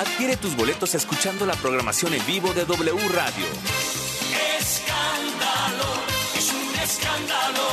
[0.00, 3.44] Adquiere tus boletos escuchando la programación en vivo de W Radio.
[4.58, 5.84] Escándalo.
[6.34, 7.68] Es un escándalo.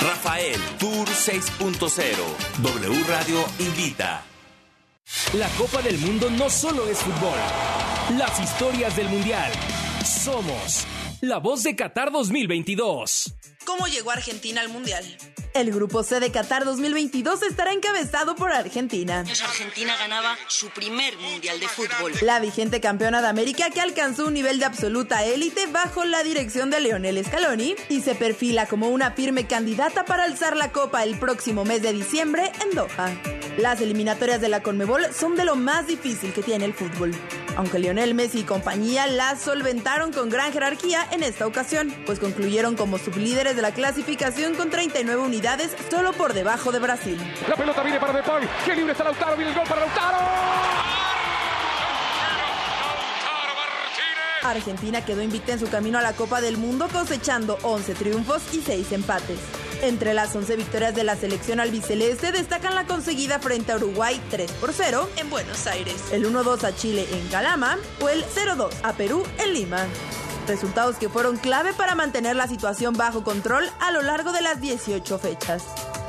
[0.00, 2.16] Rafael, Tour 6.0.
[2.62, 4.24] W Radio invita.
[5.34, 7.38] La Copa del Mundo no solo es fútbol.
[8.16, 9.52] Las historias del Mundial.
[10.06, 10.86] Somos
[11.20, 13.34] la voz de Qatar 2022.
[13.66, 15.04] ¿Cómo llegó Argentina al Mundial?
[15.52, 19.20] El grupo C de Qatar 2022 estará encabezado por Argentina.
[19.20, 22.12] Argentina ganaba su primer Mundial de Fútbol.
[22.20, 26.70] La vigente campeona de América que alcanzó un nivel de absoluta élite bajo la dirección
[26.70, 31.18] de Leonel Scaloni y se perfila como una firme candidata para alzar la copa el
[31.18, 33.10] próximo mes de diciembre en Doha.
[33.58, 37.12] Las eliminatorias de la Conmebol son de lo más difícil que tiene el fútbol.
[37.56, 42.76] Aunque Lionel Messi y compañía las solventaron con gran jerarquía en esta ocasión, pues concluyeron
[42.76, 47.18] como sublíderes de la clasificación con 39 unidades solo por debajo de Brasil.
[47.48, 48.48] La pelota viene para De Paul.
[48.64, 49.36] Qué libre está Lautaro.
[49.36, 50.18] Viene el gol para Lautaro.
[54.44, 58.60] Argentina quedó invicta en su camino a la Copa del Mundo cosechando 11 triunfos y
[58.60, 59.38] 6 empates.
[59.82, 64.50] Entre las 11 victorias de la selección albiceleste destacan la conseguida frente a Uruguay 3
[64.52, 68.92] por 0 en Buenos Aires, el 1-2 a Chile en Calama o el 0-2 a
[68.92, 69.86] Perú en Lima.
[70.46, 74.60] Resultados que fueron clave para mantener la situación bajo control a lo largo de las
[74.60, 75.64] 18 fechas.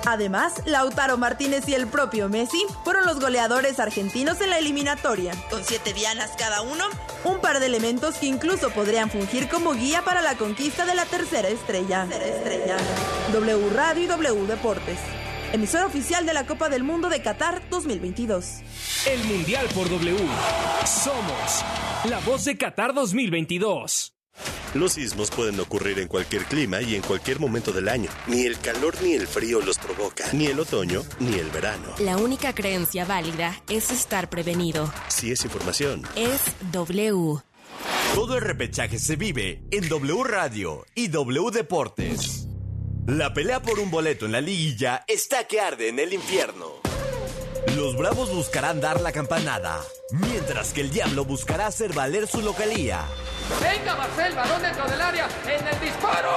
[0.05, 5.33] Además, Lautaro Martínez y el propio Messi fueron los goleadores argentinos en la eliminatoria.
[5.49, 6.85] Con siete dianas cada uno,
[7.25, 11.05] un par de elementos que incluso podrían fungir como guía para la conquista de la
[11.05, 12.07] tercera estrella.
[12.09, 12.77] estrella.
[13.33, 14.99] W Radio y W Deportes.
[15.51, 18.45] Emisora oficial de la Copa del Mundo de Qatar 2022.
[19.07, 20.17] El Mundial por W.
[20.85, 21.63] Somos
[22.05, 24.16] la voz de Qatar 2022.
[24.78, 28.11] Los sismos pueden ocurrir en cualquier clima y en cualquier momento del año.
[28.28, 31.95] Ni el calor ni el frío los provoca, ni el otoño ni el verano.
[31.97, 34.93] La única creencia válida es estar prevenido.
[35.07, 37.39] Si es información, Es W.
[38.13, 42.47] Todo el repechaje se vive en W Radio y W Deportes.
[43.07, 46.97] La pelea por un boleto en la liguilla está que arde en el infierno.
[47.76, 53.01] Los Bravos buscarán dar la campanada, mientras que el Diablo buscará hacer valer su localía.
[53.61, 55.28] Venga, Marcel, balón dentro del área.
[55.45, 56.30] En el disparo.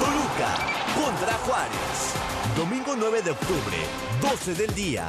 [0.00, 0.54] Toluca
[0.94, 2.14] contra Juárez.
[2.56, 3.76] Domingo 9 de octubre,
[4.22, 5.08] 12 del día.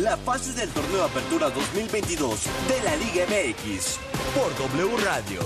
[0.00, 3.98] La fase del torneo Apertura 2022 de la Liga MX
[4.34, 5.40] por W Radio.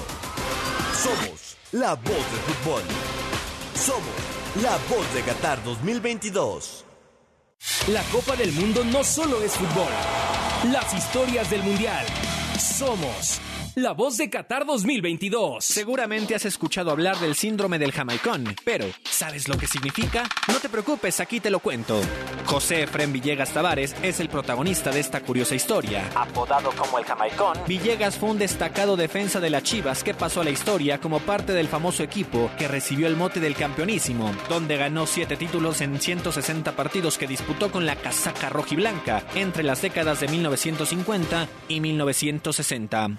[1.03, 2.83] Somos la voz del fútbol.
[3.75, 6.85] Somos la voz de Qatar 2022.
[7.89, 9.91] La Copa del Mundo no solo es fútbol.
[10.71, 12.07] Las historias del Mundial.
[12.59, 13.41] Somos
[13.77, 15.65] la voz de Qatar 2022.
[15.65, 20.29] Seguramente has escuchado hablar del síndrome del jamaicón, pero ¿sabes lo que significa?
[20.49, 22.01] No te preocupes, aquí te lo cuento.
[22.47, 26.09] José Efren Villegas Tavares es el protagonista de esta curiosa historia.
[26.15, 30.45] Apodado como el jamaicón, Villegas fue un destacado defensa de las Chivas que pasó a
[30.45, 35.07] la historia como parte del famoso equipo que recibió el mote del campeonísimo, donde ganó
[35.07, 40.29] siete títulos en 160 partidos que disputó con la casaca rojiblanca entre las décadas de
[40.29, 43.11] 1950 y 1960.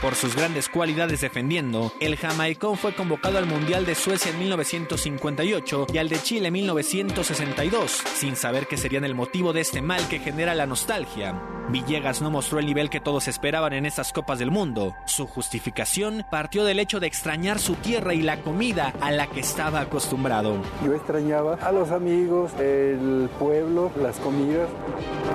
[0.00, 5.86] Por sus grandes cualidades defendiendo, el jamaicón fue convocado al Mundial de Suecia en 1958
[5.92, 10.06] y al de Chile en 1962, sin saber que serían el motivo de este mal
[10.08, 11.40] que genera la nostalgia.
[11.68, 14.94] Villegas no mostró el nivel que todos esperaban en estas Copas del Mundo.
[15.06, 19.40] Su justificación partió del hecho de extrañar su tierra y la comida a la que
[19.40, 20.60] estaba acostumbrado.
[20.84, 24.68] Yo extrañaba a los amigos, el pueblo, las comidas.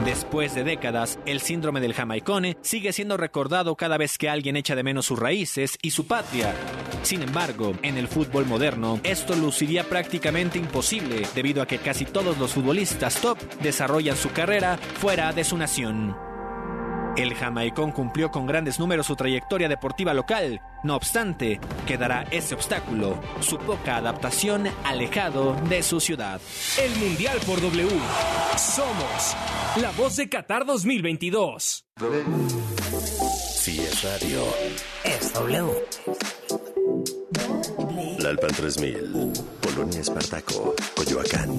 [0.05, 4.76] Después de décadas, el síndrome del jamaicone sigue siendo recordado cada vez que alguien echa
[4.76, 6.56] de menos sus raíces y su patria.
[7.02, 12.38] Sin embargo, en el fútbol moderno, esto luciría prácticamente imposible debido a que casi todos
[12.38, 16.16] los futbolistas top desarrollan su carrera fuera de su nación.
[17.18, 20.62] El jamaicón cumplió con grandes números su trayectoria deportiva local.
[20.84, 26.39] No obstante, quedará ese obstáculo, su poca adaptación alejado de su ciudad.
[26.82, 27.89] El Mundial por W.
[28.56, 29.36] Somos
[29.82, 31.86] la voz de Qatar 2022.
[33.68, 34.45] Si es radio,
[35.03, 35.86] Es W.
[38.20, 41.49] La Alpan 3000, Polonia Espartaco, Coyoacán.